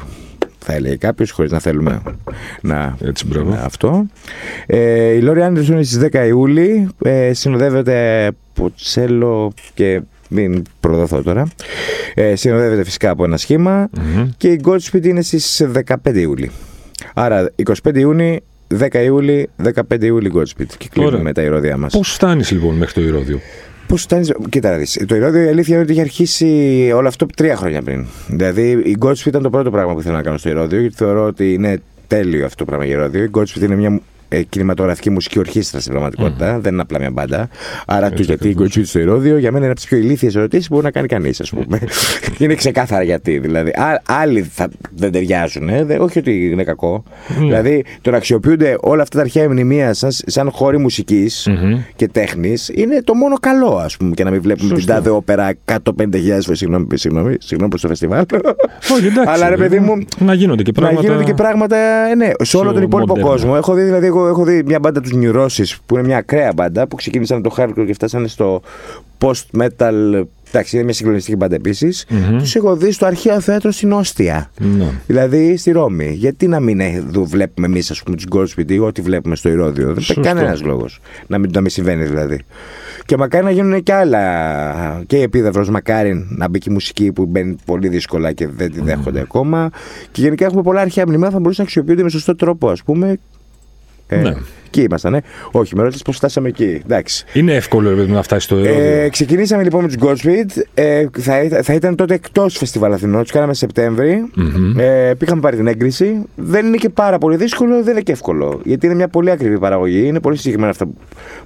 θα 0.59 0.73
έλεγε 0.73 0.95
κάποιος, 0.95 1.31
χωρίς 1.31 1.51
να 1.51 1.59
θέλουμε 1.59 2.01
να. 2.61 2.97
Έτσι, 3.03 3.25
μπράβο. 3.27 3.49
να 3.49 3.61
αυτό. 3.61 4.05
Ε, 4.65 5.11
η 5.13 5.21
Λόρι 5.21 5.43
Άντερσον 5.43 5.75
είναι 5.75 5.83
στις 5.83 5.99
10 6.11 6.25
Ιούλη. 6.27 6.89
Ε, 7.03 7.33
συνοδεύεται 7.33 8.27
από 8.27 8.71
τσέλο 8.75 9.53
και. 9.73 10.01
Μην 10.29 10.63
προδοθώ 10.79 11.21
τώρα. 11.21 11.47
Ε, 12.13 12.35
συνοδεύεται 12.35 12.83
φυσικά 12.83 13.09
από 13.09 13.23
ένα 13.23 13.37
σχήμα. 13.37 13.89
Και 14.37 14.51
η 14.51 14.61
Godspeed 14.65 15.05
είναι 15.05 15.21
στις 15.21 15.65
15 16.03 16.15
Ιούλη. 16.15 16.51
Άρα 17.13 17.51
25 17.83 17.95
Ιούνιου, 17.95 18.37
10 18.77 19.03
Ιούλη, 19.03 19.49
15 19.89 20.01
Ιούλη 20.01 20.31
Godspeed. 20.35 20.65
Και 20.77 20.87
κλείνουμε 20.91 21.11
Ωραία. 21.13 21.23
με 21.23 21.33
τα 21.33 21.41
ηρώδια 21.41 21.77
μας. 21.77 21.93
Πώς 21.93 22.11
φτάνεις 22.13 22.51
λοιπόν 22.51 22.75
μέχρι 22.75 22.93
το 22.93 23.01
Ηρώδιο; 23.01 23.39
Πώς 23.87 24.01
φτάνεις. 24.01 24.33
Κοίτα, 24.49 24.69
να 24.69 24.77
δεις. 24.77 25.03
Το 25.07 25.15
ηρώδιο 25.15 25.43
η 25.43 25.47
αλήθεια 25.47 25.73
είναι 25.73 25.83
ότι 25.83 25.91
είχε 25.91 26.01
αρχίσει 26.01 26.91
όλο 26.95 27.07
αυτό 27.07 27.25
τρία 27.25 27.55
χρόνια 27.55 27.81
πριν. 27.81 28.05
Δηλαδή 28.27 28.71
η 28.71 28.97
Godspeed 28.99 29.25
ήταν 29.25 29.41
το 29.41 29.49
πρώτο 29.49 29.71
πράγμα 29.71 29.93
που 29.93 29.99
ήθελα 29.99 30.15
να 30.15 30.23
κάνω 30.23 30.37
στο 30.37 30.49
ηρώδιο, 30.49 30.79
γιατί 30.79 30.95
θεωρώ 30.95 31.25
ότι 31.25 31.53
είναι 31.53 31.81
τέλειο 32.07 32.45
αυτό 32.45 32.57
το 32.57 32.65
πράγμα 32.65 32.85
για 32.85 32.95
ηρώδιο. 32.95 33.23
Η 33.23 33.29
Godspeed 33.33 33.61
είναι 33.61 33.75
μια 33.75 34.01
ε, 34.29 34.41
κινηματογραφική 34.41 35.09
μουσική 35.09 35.39
ορχήστρα 35.39 35.79
στην 35.79 35.91
πραγματικότητα. 35.91 36.59
Δεν 36.59 36.73
είναι 36.73 36.81
απλά 36.81 36.99
μια 36.99 37.11
μπάντα. 37.11 37.49
Άρα 37.85 38.11
τους 38.11 38.25
γιατί 38.25 38.49
η 38.49 38.83
στο 38.83 38.99
ηρόδιο 38.99 39.37
για 39.37 39.51
μένα 39.51 39.63
είναι 39.63 39.71
από 39.71 39.79
τις 39.79 39.89
πιο 39.89 39.97
ηλίθιες 39.97 40.35
ερωτήσεις 40.35 40.67
που 40.67 40.73
μπορεί 40.73 40.85
να 40.85 40.91
κάνει 40.91 41.07
κανείς, 41.07 41.41
ας 41.41 41.49
πούμε. 41.49 41.79
είναι 42.39 42.55
ξεκάθαρα 42.55 43.03
γιατί. 43.03 43.37
Δηλαδή, 43.37 43.69
α, 43.69 44.01
άλλοι 44.05 44.41
θα, 44.41 44.69
δεν 44.95 45.11
ταιριάζουν. 45.11 45.69
Ε, 45.69 45.97
όχι 45.99 46.19
ότι 46.19 46.49
είναι 46.49 46.63
κακό. 46.63 47.03
Δηλαδή, 47.37 47.85
το 48.01 48.11
να 48.11 48.17
αξιοποιούνται 48.17 48.77
όλα 48.79 49.01
αυτά 49.01 49.17
τα 49.17 49.23
αρχαία 49.23 49.49
μνημεία 49.49 49.93
σαν, 49.93 50.09
σαν 50.11 50.49
χώροι 50.51 50.85
και 51.95 52.07
τέχνης 52.07 52.71
είναι 52.73 53.01
το 53.03 53.13
μόνο 53.13 53.35
καλό, 53.35 53.75
ας 53.75 53.97
πούμε. 53.97 54.13
Και 54.13 54.23
να 54.23 54.31
μην 54.31 54.41
βλέπουμε 54.41 54.75
την 54.75 54.85
τάδε 54.85 55.09
όπερα 55.09 55.53
150.000 55.65 55.81
φορές. 56.41 56.57
Συγγνώμη, 56.57 56.87
συγγνώμη, 56.93 57.35
συγγνώμη 57.39 57.69
προς 57.69 57.81
το 57.81 57.87
φεστιβάλ. 57.87 58.25
Όχι, 58.93 59.05
εντάξει. 59.05 59.33
Αλλά 59.33 59.49
ρε 59.49 59.57
παιδί 59.57 59.79
μου. 59.79 59.97
Να 60.17 60.33
γίνονται 60.33 60.63
και 60.63 60.71
πράγματα. 60.71 61.01
Να 61.01 61.07
γίνονται 61.07 61.23
και 61.23 61.33
πράγματα, 61.33 61.77
ε, 62.09 62.15
ναι, 62.15 62.29
σε 62.39 62.57
όλο 62.57 62.73
τον 62.73 62.81
υπόλοιπο 62.81 63.19
κόσμο. 63.19 63.53
Έχω 63.57 63.73
δει, 63.73 63.81
δηλαδή, 63.81 64.07
εγώ 64.19 64.27
έχω 64.27 64.43
δει 64.43 64.63
μια 64.65 64.79
μπάντα 64.79 65.01
τους 65.01 65.11
Νιουρώσεις 65.11 65.77
που 65.85 65.97
είναι 65.97 66.07
μια 66.07 66.17
ακραία 66.17 66.51
μπάντα 66.55 66.87
που 66.87 66.95
ξεκίνησαν 66.95 67.41
το 67.41 67.55
hardcore 67.57 67.83
και 67.85 67.93
φτάσανε 67.93 68.27
στο 68.27 68.61
post-metal. 69.17 70.23
Εντάξει, 70.51 70.75
είναι 70.75 70.85
μια 70.85 70.93
συγκλονιστική 70.93 71.35
μπάντα 71.35 71.55
επίσης. 71.55 72.05
Mm-hmm. 72.09 72.37
Τους 72.37 72.55
έχω 72.55 72.75
δει 72.75 72.91
στο 72.91 73.05
αρχαίο 73.05 73.39
θέατρο 73.39 73.71
στην 73.71 73.91
Όστια. 73.91 74.51
Mm-hmm. 74.59 74.91
Δηλαδή 75.07 75.57
στη 75.57 75.71
Ρώμη. 75.71 76.11
Γιατί 76.13 76.47
να 76.47 76.59
μην 76.59 76.81
βλέπουμε 77.23 77.67
εμείς, 77.67 77.91
ας 77.91 78.03
πούμε, 78.03 78.15
τους 78.15 78.25
Goldsmith 78.31 78.71
ή 78.71 78.79
ό,τι 78.79 79.01
βλέπουμε 79.01 79.35
στο 79.35 79.49
Ηρόδιο. 79.49 79.85
Δεν 79.93 80.03
υπάρχει 80.03 80.21
κανένας 80.21 80.61
λόγος 80.61 80.99
να 81.27 81.37
μην, 81.37 81.49
να 81.53 81.61
μην 81.61 81.69
συμβαίνει 81.69 82.05
δηλαδή. 82.05 82.39
Και 83.05 83.17
μακάρι 83.17 83.43
να 83.43 83.51
γίνουν 83.51 83.83
και 83.83 83.93
άλλα. 83.93 85.03
Και 85.07 85.17
η 85.17 85.21
επίδαυρος, 85.21 85.69
μακάρι 85.69 86.27
να 86.29 86.49
μπει 86.49 86.59
και 86.59 86.69
η 86.69 86.73
μουσική 86.73 87.11
που 87.11 87.25
μπαίνει 87.25 87.55
πολύ 87.65 87.87
δύσκολα 87.87 88.31
και 88.31 88.47
δεν 88.47 88.71
τη 88.71 88.81
δέχονται 88.81 89.19
mm. 89.19 89.23
ακόμα. 89.23 89.69
Και 90.11 90.21
γενικά 90.21 90.45
έχουμε 90.45 90.61
πολλά 90.61 90.81
αρχαία 90.81 91.07
μνημεία 91.07 91.29
θα 91.29 91.39
μπορούσαν 91.39 91.55
να 91.57 91.63
αξιοποιούνται 91.63 92.03
με 92.03 92.09
σωστό 92.09 92.35
τρόπο, 92.35 92.69
ας 92.69 92.83
πούμε. 92.83 93.17
Ε, 94.09 94.17
ναι. 94.21 94.33
Εκεί 94.69 94.81
ήμασταν, 94.81 95.13
ε. 95.13 95.21
Όχι, 95.51 95.75
με 95.75 95.81
ρώτησες 95.81 96.01
πώς 96.01 96.15
φτάσαμε 96.15 96.47
εκεί. 96.47 96.81
Εντάξει. 96.85 97.25
Είναι 97.33 97.53
εύκολο 97.53 97.95
ρε, 97.95 98.05
να 98.05 98.21
φτάσεις 98.21 98.43
στο 98.43 98.57
ε, 98.57 99.09
Ξεκινήσαμε 99.09 99.63
λοιπόν 99.63 99.81
με 99.81 99.87
τους 99.87 99.97
Godspeed. 99.99 100.61
Ε, 100.73 101.05
θα, 101.19 101.61
θα 101.63 101.73
ήταν 101.73 101.95
τότε 101.95 102.13
εκτός 102.13 102.57
φεστιβάλ 102.57 102.93
Αθηνών. 102.93 103.21
Τους 103.21 103.31
κάναμε 103.31 103.53
Σεπτέμβρη. 103.53 104.31
Mm-hmm. 104.37 104.79
Ε, 104.79 105.13
πήγαμε 105.17 105.41
πάρει 105.41 105.55
την 105.55 105.67
έγκριση. 105.67 106.23
Δεν 106.35 106.65
είναι 106.65 106.77
και 106.77 106.89
πάρα 106.89 107.17
πολύ 107.17 107.35
δύσκολο, 107.35 107.83
δεν 107.83 107.91
είναι 107.91 108.01
και 108.01 108.11
εύκολο. 108.11 108.61
Γιατί 108.63 108.85
είναι 108.85 108.95
μια 108.95 109.07
πολύ 109.07 109.31
ακριβή 109.31 109.59
παραγωγή. 109.59 110.07
Είναι 110.07 110.19
πολύ 110.19 110.37
συγκεκριμένα 110.37 110.71
αυτά 110.71 110.87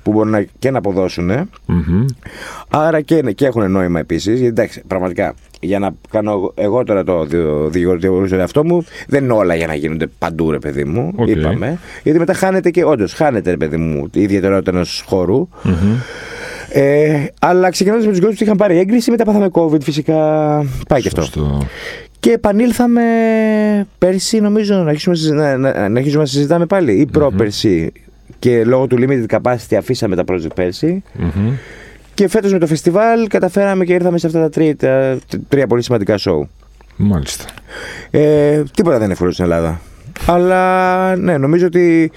που 0.04 0.12
μπορούν 0.12 0.30
να, 0.30 0.46
και 0.60 0.72
να 0.72 0.78
αποδώσουν. 0.78 1.32
Mm-hmm. 1.32 2.06
Άρα 2.70 3.02
και, 3.02 3.22
και 3.22 3.46
έχουν 3.46 3.72
νόημα 3.72 4.00
επίσης. 4.00 4.40
Γιατί 4.40 4.46
εντάξει, 4.46 4.84
πραγματικά 4.88 5.34
για 5.64 5.80
να 5.80 5.92
κάνω 6.10 6.52
εγώ 6.56 6.84
τώρα 6.84 7.04
το 7.04 7.26
δικηγόρο 7.70 8.00
του 8.00 8.36
εαυτό 8.36 8.66
μου, 8.66 8.86
δεν 9.08 9.24
είναι 9.24 9.34
όλα 9.34 9.56
για 9.56 9.68
να 9.68 9.76
γίνονται 9.76 10.08
παντού, 10.18 10.52
ρε 10.52 10.60
παιδί 10.60 10.84
μου. 10.84 11.14
Okay. 11.18 11.28
Είπαμε. 11.28 11.80
Γιατί 12.04 12.20
μετά 12.20 12.34
χάνεται 12.34 12.70
και 12.70 12.84
όντως 12.86 13.13
χάνεται, 13.14 13.50
ρε 13.50 13.58
παιδί 13.58 13.78
μου, 13.78 14.08
η 14.14 14.22
ιδιαιτερότητα 14.22 14.72
ενός 14.72 15.04
χώρου. 15.08 15.48
Mm-hmm. 15.64 15.98
Ε, 16.70 17.26
αλλά 17.40 17.70
ξεκινώντας 17.70 18.06
με 18.06 18.12
τους 18.12 18.22
γκολ 18.22 18.34
που 18.36 18.44
είχαν 18.44 18.58
πάρει 18.58 18.78
έγκριση, 18.78 19.12
μετά 19.12 19.24
πάθαμε 19.24 19.50
COVID 19.52 19.82
φυσικά. 19.82 20.16
Πάει 20.88 21.02
και 21.02 21.10
αυτό. 21.18 21.62
Και 22.20 22.32
επανήλθαμε 22.32 23.02
πέρσι, 23.98 24.40
νομίζω, 24.40 24.76
να 24.76 24.90
αρχίσουμε 24.90 25.36
να, 25.36 25.58
να, 25.58 25.90
να, 25.90 25.98
αρχίσουμε 25.98 26.22
να 26.22 26.30
συζητάμε 26.30 26.66
πάλι, 26.66 26.94
ή 26.94 27.06
πρόπερσι. 27.06 27.92
Mm-hmm. 27.94 28.34
Και 28.40 28.64
λόγω 28.64 28.88
του 28.88 28.98
limited 29.00 29.38
capacity 29.38 29.76
αφήσαμε 29.78 30.16
τα 30.16 30.24
project 30.28 30.56
πέρσι. 30.56 31.04
Mm-hmm. 31.20 31.52
Και 32.14 32.28
φέτος 32.28 32.52
με 32.52 32.60
το 32.60 32.68
φεστιβάλ 32.68 33.28
καταφέραμε 33.28 33.86
και 33.86 33.94
ήρθαμε 33.94 34.18
σε 34.18 34.28
αυτά 34.28 34.40
τα 34.40 34.50
τρία, 34.50 34.76
τα, 34.76 35.20
τρία 35.48 35.68
πολύ 35.68 35.84
σημαντικά 35.84 36.18
σοου. 36.18 36.50
Μάλιστα. 36.96 37.46
Ε, 38.12 38.64
τίποτα 38.74 38.96
δεν 38.96 39.04
είναι 39.04 39.14
εύκολο 39.14 39.32
στην 39.32 39.44
Ελλάδα. 39.44 39.82
Αλλά 40.26 41.16
ναι, 41.16 41.38
νομίζω 41.38 41.66
ότι 41.66 42.12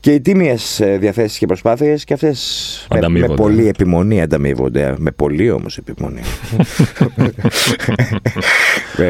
και 0.00 0.12
οι 0.12 0.20
τίμιες 0.20 0.82
διαθέσεις 0.98 1.38
και 1.38 1.46
προσπάθειες 1.46 2.04
και 2.04 2.14
αυτές 2.14 2.86
με, 2.90 3.08
με 3.08 3.28
πολύ 3.28 3.68
επιμονή 3.68 4.22
ανταμείβονται. 4.22 4.94
Με 4.98 5.10
πολύ 5.10 5.50
όμως 5.50 5.78
επιμονή. 5.78 6.20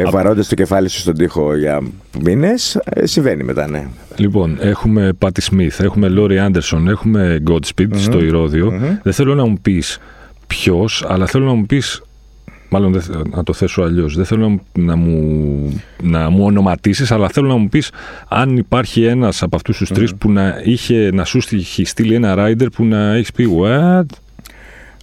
Βαρώντας 0.13 0.49
το 0.49 0.55
κεφάλι 0.55 0.89
σου 0.89 0.99
στον 0.99 1.15
τοίχο 1.15 1.57
για 1.57 1.81
μήνες, 2.23 2.79
ε, 2.85 3.07
συμβαίνει 3.07 3.43
μετά, 3.43 3.69
ναι. 3.69 3.87
Λοιπόν, 4.17 4.59
έχουμε 4.61 5.13
Πάτι 5.19 5.41
Σμιθ, 5.41 5.81
έχουμε 5.81 6.09
Λόρι 6.09 6.39
Άντερσον, 6.39 6.89
έχουμε 6.89 7.43
Godspeed 7.51 7.89
στο 7.95 8.25
ηρωδιο 8.25 8.73
Δεν 9.03 9.13
θέλω 9.13 9.35
να 9.35 9.45
μου 9.45 9.57
πεις 9.63 9.99
ποιος, 10.47 11.05
αλλά 11.09 11.27
θέλω 11.27 11.45
να 11.45 11.53
μου 11.53 11.67
πεις. 11.67 12.03
Μάλλον 12.69 13.03
να 13.31 13.43
το 13.43 13.53
θέσω 13.53 13.83
αλλιώς. 13.83 14.17
Δεν 14.17 14.25
θέλω 14.25 14.61
να, 14.73 14.97
μου, 14.97 15.83
να 16.03 16.31
μου 16.31 16.45
ονοματίσεις, 16.45 17.11
αλλά 17.13 17.29
θέλω 17.29 17.49
να 17.49 17.57
μου 17.57 17.69
πεις 17.69 17.91
αν 18.29 18.57
υπάρχει 18.57 19.05
ένας 19.05 19.43
από 19.43 19.57
αυτούς 19.57 19.79
τους 19.79 19.89
τρεις 19.89 20.15
που 20.15 20.31
να, 20.31 20.61
είχε, 20.65 21.11
να 21.13 21.25
σου 21.25 21.41
είχε 21.51 21.85
στείλει 21.85 22.15
ένα 22.15 22.35
rider 22.39 22.67
που 22.73 22.85
να 22.85 23.15
έχεις 23.15 23.33
πει 23.33 23.49
What? 23.61 24.05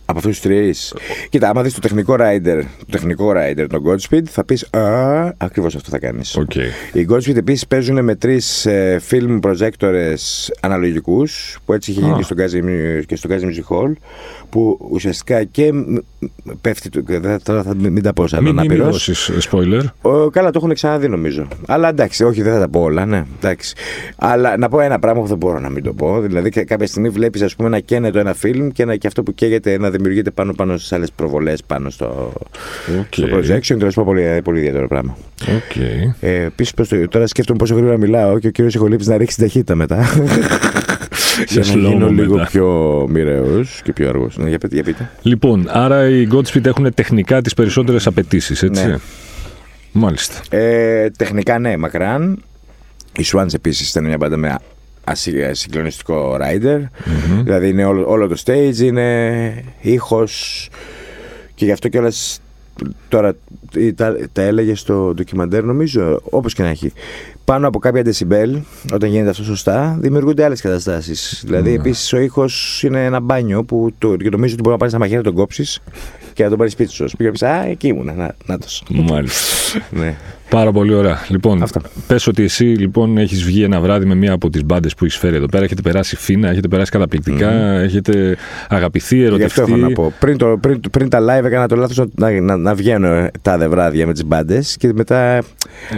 Από 0.06 0.17
αυτούς 0.17 0.39
τους 0.39 0.49
τρεις. 0.49 0.93
Κοίτα, 1.30 1.49
άμα 1.49 1.62
δεις 1.62 1.73
το 1.73 1.80
τεχνικό 1.80 2.15
rider, 2.19 2.62
το 2.80 2.86
τεχνικό 2.91 3.32
rider, 3.36 3.65
τον 3.69 3.84
Godspeed, 3.86 4.23
θα 4.23 4.43
πεις 4.45 4.67
Α, 4.73 5.34
ακριβώς 5.38 5.76
αυτό 5.76 5.89
θα 5.89 5.99
κάνεις. 5.99 6.39
Okay. 6.39 6.97
Οι 6.97 7.08
Godspeed 7.10 7.36
επίσης 7.36 7.67
παίζουν 7.67 8.04
με 8.04 8.15
τρεις 8.15 8.65
ε, 8.65 9.02
film 9.10 9.39
projectors 9.39 10.49
αναλογικούς, 10.60 11.58
που 11.65 11.73
έτσι 11.73 11.91
είχε 11.91 11.99
γίνει 11.99 12.17
και 13.06 13.15
στο 13.15 13.30
Gazi 13.30 13.41
Music 13.41 13.76
Hall 13.76 13.93
που 14.54 14.88
ουσιαστικά 14.92 15.44
και 15.44 15.72
πέφτει. 16.62 16.89
Τώρα 17.44 17.63
θα 17.63 17.76
μην 17.76 18.04
τα 18.04 18.13
πω 18.13 18.28
σαν 18.28 18.44
να 18.54 18.62
πει. 18.62 18.68
Μην 18.68 18.94
spoiler. 19.52 19.84
καλά, 20.32 20.50
το 20.52 20.60
έχουν 20.62 20.74
ξαναδεί 20.74 21.08
νομίζω. 21.08 21.48
Αλλά 21.68 21.89
εντάξει, 21.89 22.24
όχι, 22.24 22.42
δεν 22.42 22.54
θα 22.54 22.60
τα 22.60 22.70
πω 22.70 22.80
όλα, 22.80 23.06
ναι. 23.06 23.24
Εντάξει. 23.38 23.76
Αλλά 24.16 24.58
να 24.58 24.70
πω 24.70 24.80
ένα 24.80 25.00
πράγμα 25.00 25.22
που 25.22 25.28
δεν 25.28 25.38
μπορώ 25.38 25.60
να 25.60 25.70
μην 25.70 25.84
το 25.84 25.94
πω. 25.94 26.22
Δηλαδή, 26.22 26.50
κάποια 26.50 26.88
στιγμή 26.88 27.10
βλέπεις, 27.10 27.42
ας 27.42 27.56
πούμε, 27.56 27.70
να 27.70 27.80
καίνεται 27.80 28.20
ένα 28.20 28.34
φιλμ 28.34 28.68
και, 28.70 28.84
ένα, 28.84 28.96
και 28.96 29.08
αυτό 29.08 29.24
που 29.24 29.34
καίγεται 29.34 29.78
να 29.78 29.89
δημιουργείται 29.89 30.32
πάνω, 30.32 30.54
πάνω 30.54 30.78
στις 30.78 30.92
άλλες 30.92 31.12
προβολές 31.12 31.63
πάνω 31.68 31.89
στο, 31.89 32.34
okay. 32.88 33.04
στο 33.10 33.28
projection. 33.28 33.78
Τέλο 33.80 33.92
πω 33.96 34.04
πολύ, 34.04 34.42
πολύ 34.44 34.60
ιδιαίτερο 34.60 34.88
πράγμα. 34.88 35.18
Okay. 35.42 36.13
Ε, 36.20 36.44
Επίση, 36.44 36.74
τώρα 37.10 37.28
σκέφτομαι 37.28 37.58
πόσο 37.58 37.76
γρήγορα 37.76 37.98
μιλάω 37.98 38.39
και 38.39 38.48
ο 38.48 38.52
κύριος 38.52 38.74
Ιχολήπτη 38.74 39.10
να 39.10 39.18
ρίξει 39.18 39.38
ταχύτητα 39.39 39.76
μετά. 39.76 40.06
Για 41.48 41.63
να 41.76 41.88
γίνω 41.88 42.10
λίγο 42.10 42.46
πιο 42.50 42.67
μοιραίος 43.10 43.82
και 43.84 43.93
πιο 43.93 44.10
αργός. 44.10 44.38
Ναι, 44.38 44.50
για, 44.50 44.58
για 44.72 44.84
πείτε. 44.84 45.10
Λοιπόν, 45.22 45.65
άρα 45.69 46.10
οι 46.10 46.28
Godspeed 46.32 46.65
έχουν 46.65 46.93
τεχνικά 46.93 47.41
τις 47.41 47.54
περισσότερες 47.54 48.08
απαιτήσεις, 48.08 48.63
έτσι; 48.63 48.86
Ναι. 48.86 48.98
Μάλιστα. 49.91 50.41
Ε, 50.50 51.10
τεχνικά 51.10 51.60
ναι, 51.60 51.78
μακράν. 51.78 52.43
Η 53.17 53.24
Swans 53.34 53.54
επίσης 53.54 53.89
ήταν 53.89 54.06
μια 54.06 54.17
μπάντα 54.17 54.38
με 54.38 54.58
συγκλονιστικό 55.52 56.38
rider. 56.41 56.80
Mm-hmm. 56.80 57.41
Δηλαδή 57.43 57.69
είναι 57.69 57.86
όλο, 57.86 58.10
όλο 58.10 58.28
το 58.28 58.36
stage, 58.46 58.78
είναι 58.78 59.63
ήχος. 59.82 60.69
Και 61.56 61.65
γι' 61.65 61.72
αυτό 61.72 61.88
κιόλας 61.88 62.41
τώρα 63.10 63.36
τα, 63.96 64.15
τα 64.32 64.41
έλεγε 64.41 64.76
στο 64.76 65.13
ντοκιμαντέρ 65.13 65.63
νομίζω, 65.63 66.22
όπως 66.24 66.54
και 66.54 66.63
να 66.63 66.69
έχει 66.69 66.93
πάνω 67.45 67.67
από 67.67 67.79
κάποια 67.79 68.01
δεσιμπέλ, 68.01 68.58
όταν 68.93 69.10
γίνεται 69.10 69.29
αυτό 69.29 69.43
σωστά, 69.43 69.97
δημιουργούνται 69.99 70.43
άλλες 70.43 70.62
καταστάσεις. 70.62 71.43
Δηλαδή, 71.45 71.71
mm. 71.71 71.79
επίσης, 71.79 72.13
ο 72.13 72.19
ήχος 72.19 72.84
είναι 72.84 73.06
ένα 73.06 73.19
μπάνιο 73.19 73.63
που 73.63 73.93
το, 73.97 74.15
και 74.15 74.29
νομίζω 74.29 74.53
ότι 74.53 74.62
μπορεί 74.62 74.69
να 74.71 74.77
πάρεις 74.77 74.93
στα 74.93 74.99
μαχαίρια 74.99 75.17
να 75.17 75.23
τον 75.23 75.34
κόψεις 75.34 75.82
και 76.34 76.43
να 76.43 76.49
τον 76.49 76.58
πάρεις 76.58 76.73
σπίτι 76.73 76.91
σου. 76.91 77.06
Πήγα 77.17 77.49
Α, 77.49 77.65
εκεί 77.65 77.88
ήμουν. 77.88 78.06
Να, 78.06 78.36
να 78.45 78.58
το. 78.58 78.67
Μάλιστα. 78.89 79.79
ναι. 79.89 80.17
Πάρα 80.54 80.72
πολύ 80.72 80.94
ωραία. 80.94 81.26
Λοιπόν, 81.28 81.63
πες 82.08 82.28
ότι 82.28 82.44
εσύ 82.44 82.63
λοιπόν 82.63 83.18
έχεις 83.18 83.44
βγει 83.44 83.63
ένα 83.63 83.80
βράδυ 83.80 84.06
με 84.06 84.16
μία 84.16 84.34
από 84.34 84.50
τις 84.50 84.66
μπάντες 84.66 84.94
που 84.94 85.06
έχεις 85.06 85.18
φέρει 85.18 85.36
εδώ 85.36 85.46
πέρα. 85.46 85.63
Έχετε 85.63 85.82
περάσει 85.82 86.16
φίνα, 86.16 86.50
έχετε 86.50 86.68
περάσει 86.68 86.92
καταπληκτικά, 86.92 87.50
mm. 87.50 87.84
έχετε 87.84 88.38
αγαπηθεί, 88.70 89.24
ερωτευτεί. 89.24 89.54
Γι' 89.56 89.62
αυτό 89.62 89.76
έχω 89.76 89.88
να 89.88 89.92
πω. 89.92 90.13
Πριν, 90.20 90.38
το, 90.38 90.58
πριν, 90.62 90.80
πριν 90.92 91.10
τα 91.10 91.20
live 91.20 91.44
έκανα 91.44 91.68
το 91.68 91.76
λάθος 91.76 92.06
να, 92.16 92.42
να, 92.42 92.58
να 92.58 92.76
βγαίνω 92.76 93.28
τάδε 93.42 93.68
βράδια 93.68 94.08
με 94.08 94.13
τις 94.13 94.26
μπάντες 94.26 94.78
και 94.78 94.94
μετά 94.94 95.18
ε... 95.18 95.42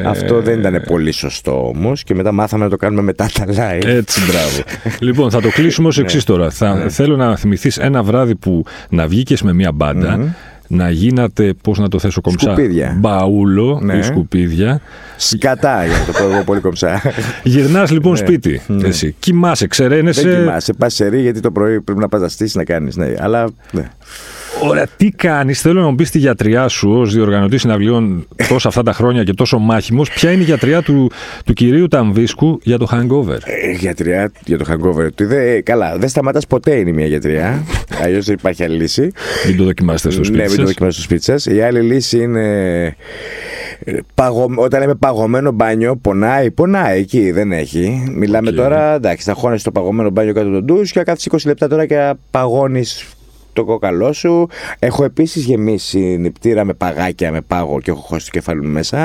αυτό 0.06 0.42
δεν 0.42 0.60
ήταν 0.60 0.84
πολύ 0.88 1.12
σωστό 1.12 1.68
όμως 1.68 2.04
και 2.04 2.16
μετά 2.16 2.32
μάθαμε 2.32 2.64
να 2.64 2.70
το 2.70 2.76
κάνουμε 2.76 3.02
μετά 3.02 3.30
τα 3.34 3.46
live. 3.46 3.86
Έτσι, 3.86 4.22
μπράβο. 4.26 4.64
λοιπόν, 5.08 5.32
θα 5.32 5.42
το 5.42 5.50
κλείσουμε 5.50 5.88
ως 5.88 5.98
εξής 5.98 6.28
ναι. 6.28 6.36
τώρα. 6.36 6.50
Θα, 6.50 6.74
ναι. 6.74 6.90
Θέλω 6.90 7.16
να 7.16 7.36
θυμηθείς 7.36 7.78
ένα 7.78 8.04
βράδυ 8.04 8.36
που 8.36 8.64
να 8.90 9.08
βγήκες 9.08 9.42
με 9.42 9.54
μία 9.54 9.72
μπάντα 9.72 10.36
να 10.68 10.90
γίνατε, 10.90 11.54
πώς 11.64 11.80
να 11.80 11.88
το 11.88 12.00
θέσω 12.00 12.22
κομψά, 12.22 12.52
σκουπίδια. 12.52 12.96
μπαούλο 13.00 13.80
ναι. 13.84 13.98
ή 13.98 14.02
σκουπίδια. 14.02 14.82
Σκατά, 15.18 15.86
για 15.86 15.98
να 15.98 16.06
το 16.06 16.12
πω 16.12 16.34
εγώ 16.34 16.44
πολύ 16.44 16.60
κομψά. 16.60 17.02
Γυρνάς 17.44 17.92
λοιπόν 17.92 18.12
ναι. 18.12 18.18
σπίτι. 18.18 18.62
Ναι. 18.68 18.88
Εσύ. 18.88 19.16
Κοιμάσαι, 19.20 19.68
ξεραίνεσαι. 19.68 20.30
Δεν 20.30 20.40
κοιμάσαι, 20.40 20.74
πας 20.74 20.94
σε 20.94 21.08
ρί, 21.08 21.22
γιατί 21.22 21.40
το 21.40 21.52
πρωί 21.52 21.82
πρέπει 21.82 22.00
να 22.00 22.10
πας 22.10 22.22
να 22.22 22.28
στήσεις 22.28 22.56
να 22.56 22.64
κάνεις. 22.64 22.96
Ναι. 22.96 23.14
Αλλά. 23.20 23.50
Ναι. 23.72 23.90
Ωραία, 24.70 24.88
τι 24.98 25.10
κάνεις, 25.10 25.62
θέλω 25.62 25.82
να 25.82 25.90
μου 25.90 25.96
πεις 25.96 26.12
τη 26.12 26.18
γιατριά 26.18 26.68
σου 26.68 26.92
ως 26.92 27.14
διοργανωτής 27.14 27.62
συναυλίων 27.62 28.28
τόσα 28.50 28.68
αυτά 28.68 28.84
τα 28.84 28.94
χρόνια 28.94 29.24
και 29.24 29.34
τόσο 29.34 29.60
μάχημος. 29.60 30.10
Ποια 30.10 30.32
είναι 30.32 30.42
η 30.42 30.46
γιατριά 30.46 30.82
του, 30.82 31.12
του 31.46 31.54
κυρίου 31.54 31.88
Ταμβίσκου 31.88 32.60
για 32.64 32.78
το 32.78 32.88
hangover; 32.92 33.38
Ε, 33.44 33.72
γιατριά 33.72 34.32
για 34.46 34.58
το 34.58 34.66
hangover. 34.70 35.08
Δε, 35.18 35.62
καλά, 35.62 35.98
δεν 35.98 36.10
σταματάς 36.10 36.48
ποτέ 36.48 36.76
είναι 36.76 36.92
μια 36.92 37.06
γιατριά. 37.06 37.64
Αλλιώς 38.04 38.26
δεν 38.26 38.36
υπάρχει 38.40 38.64
άλλη 38.64 38.76
λύση. 38.76 39.12
Μην 39.48 39.58
το 39.58 39.64
δοκιμάσετε 39.64 40.12
στο 40.12 40.24
σπίτι 40.24 40.42
Ναι, 40.42 40.48
μην 40.50 40.58
το 40.58 40.64
δοκιμάσετε 40.66 40.92
στο 40.92 41.02
σπίτι 41.02 41.24
σας. 41.24 41.46
Η 41.46 41.62
άλλη 41.62 41.82
λύση 41.82 42.18
είναι 42.18 42.96
Παγω... 44.14 44.48
Όταν 44.56 44.80
λέμε 44.80 44.96
παγωμένο 44.96 45.52
μπάνιο, 45.52 45.96
πονάει, 45.96 46.52
πονάει 46.52 47.00
εκεί, 47.00 47.32
δεν 47.32 47.52
έχει. 47.52 48.12
Μιλάμε 48.16 48.50
Οκ. 48.50 48.56
τώρα, 48.56 48.94
εντάξει, 48.94 49.26
θα 49.26 49.34
χώνεσαι 49.34 49.60
στο 49.60 49.72
παγωμένο 49.72 50.10
μπάνιο 50.10 50.34
κάτω 50.34 50.50
τον 50.50 50.64
ντους 50.64 50.92
και 50.92 51.04
κάθεσαι 51.04 51.30
20 51.32 51.38
λεπτά 51.46 51.68
τώρα 51.68 51.86
και 51.86 52.14
παγώνεις 52.32 53.15
το 53.56 53.64
κόκαλό 53.64 54.14
σου. 54.14 54.48
Έχω 54.80 55.04
επίσης 55.04 55.44
γεμίσει 55.44 56.00
νηπτήρα 56.00 56.64
με 56.64 56.74
παγάκια, 56.74 57.32
με 57.32 57.42
πάγο 57.42 57.80
και 57.80 57.92
έχω 57.92 58.00
χώσει 58.00 58.26
το 58.26 58.32
κεφάλι 58.32 58.62
μου 58.62 58.70
μέσα. 58.70 58.98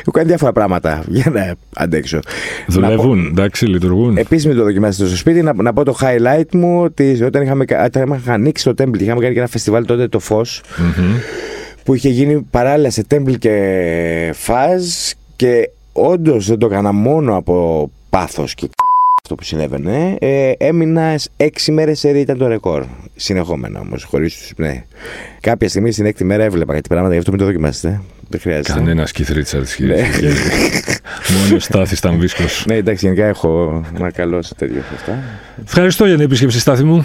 Έχω 0.00 0.10
κάνει 0.10 0.28
διάφορα 0.28 0.52
πράγματα 0.52 1.04
για 1.08 1.30
να 1.30 1.54
αντέξω. 1.74 2.20
Δουλεύουν, 2.66 3.26
εντάξει, 3.26 3.66
λειτουργούν. 3.66 4.16
Επίσης, 4.16 4.46
με 4.46 4.54
το 4.54 4.62
δοκιμάσετε 4.62 5.06
στο 5.06 5.16
σπίτι, 5.16 5.42
να, 5.42 5.52
να 5.54 5.72
πω 5.72 5.84
το 5.84 5.96
highlight 6.00 6.50
μου 6.52 6.82
ότι 6.82 7.22
όταν 7.22 7.42
είχαμε, 7.42 7.64
όταν 7.84 8.02
είχαμε 8.02 8.20
ανοίξει 8.26 8.64
το 8.64 8.70
Temple 8.70 8.96
και 8.96 9.04
είχαμε 9.04 9.20
κάνει 9.20 9.32
και 9.32 9.38
ένα 9.38 9.48
φεστιβάλ 9.48 9.84
τότε 9.84 10.08
το 10.08 10.18
φως 10.18 10.62
Μμμ. 10.78 11.16
που 11.84 11.94
είχε 11.94 12.08
γίνει 12.08 12.46
παράλληλα 12.50 12.90
σε 12.90 13.04
Temple 13.10 13.38
και 13.38 14.34
Faz 14.46 15.12
και 15.36 15.70
όντως 15.92 16.46
δεν 16.46 16.58
το 16.58 16.66
έκανα 16.66 16.92
μόνο 16.92 17.36
από 17.36 17.90
πάθος 18.10 18.54
και 18.54 18.68
αυτό 19.30 19.40
που 19.40 19.44
συνέβαινε. 19.44 20.16
Ε, 20.20 20.52
έμεινα 20.58 21.18
έξι 21.36 21.72
μέρες 21.72 21.98
σε 21.98 22.08
ήταν 22.08 22.38
το 22.38 22.46
ρεκόρ. 22.46 22.84
Συνεχόμενα 23.16 23.80
όμως, 23.80 24.04
χωρίς 24.04 24.52
ναι. 24.56 24.84
Κάποια 25.40 25.68
στιγμή 25.68 25.92
στην 25.92 26.06
έκτη 26.06 26.24
μέρα 26.24 26.44
έβλεπα 26.44 26.74
κάτι 26.74 26.88
πράγματα, 26.88 27.12
γι' 27.12 27.18
αυτό 27.18 27.30
μην 27.30 27.40
το 27.40 27.46
δοκιμάσετε. 27.46 28.00
Δεν 28.28 28.40
χρειάζεται. 28.40 28.72
Κανένα 28.72 29.04
Κιθρίτσα 29.04 29.58
τη 29.58 29.84
Ναι. 29.84 29.94
κυρία. 29.94 30.32
Μόνος 31.32 31.52
ο 31.52 31.58
Στάθη 31.58 31.94
ήταν 31.94 32.18
βίσκος. 32.20 32.64
Ναι, 32.66 32.74
εντάξει, 32.74 33.06
γενικά 33.06 33.26
έχω 33.26 33.82
ένα 33.96 34.10
καλό 34.10 34.42
σε 34.42 34.54
τέτοιο 34.54 34.82
αυτά. 34.94 35.18
Ευχαριστώ 35.64 36.06
για 36.06 36.14
την 36.14 36.24
επίσκεψη, 36.24 36.58
Στάθη 36.60 36.84
μου. 36.84 37.04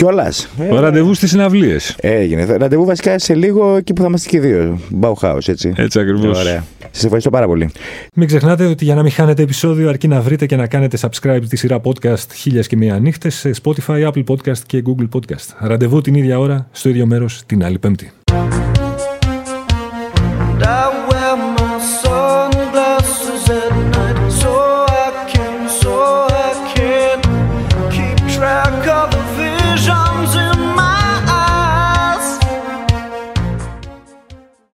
Κιόλας. 0.00 0.48
Ραντεβού 0.70 1.14
στις 1.14 1.30
συναυλίες. 1.30 1.96
Έγινε. 2.00 2.44
Ραντεβού 2.44 2.84
βασικά 2.84 3.18
σε 3.18 3.34
λίγο 3.34 3.76
εκεί 3.76 3.92
που 3.92 4.00
θα 4.00 4.06
είμαστε 4.06 4.28
και 4.28 4.36
οι 4.36 4.40
δύο. 4.40 4.80
Bauhaus, 5.00 5.48
έτσι. 5.48 5.72
Έτσι 5.76 6.00
ακριβώς. 6.00 6.38
Ωραία. 6.38 6.64
Σας 6.90 7.04
ευχαριστώ 7.04 7.30
πάρα 7.30 7.46
πολύ. 7.46 7.70
Μην 8.14 8.26
ξεχνάτε 8.26 8.64
ότι 8.64 8.84
για 8.84 8.94
να 8.94 9.02
μην 9.02 9.12
χάνετε 9.12 9.42
επεισόδιο, 9.42 9.88
αρκεί 9.88 10.08
να 10.08 10.20
βρείτε 10.20 10.46
και 10.46 10.56
να 10.56 10.66
κάνετε 10.66 10.98
subscribe 11.00 11.40
τη 11.48 11.56
σειρά 11.56 11.80
podcast 11.84 12.32
χίλιε 12.34 12.62
και 12.62 12.76
μία 12.76 12.98
νύχτες 12.98 13.34
σε 13.34 13.50
Spotify, 13.62 14.08
Apple 14.08 14.24
Podcast 14.24 14.58
και 14.66 14.82
Google 14.86 15.08
Podcast. 15.14 15.56
Ραντεβού 15.58 16.00
την 16.00 16.14
ίδια 16.14 16.38
ώρα, 16.38 16.68
στο 16.72 16.88
ίδιο 16.88 17.06
μέρος, 17.06 17.42
την 17.46 17.64
άλλη 17.64 17.78
Πέμπτη. 17.78 18.12
And 20.60 20.68
I 20.68 20.89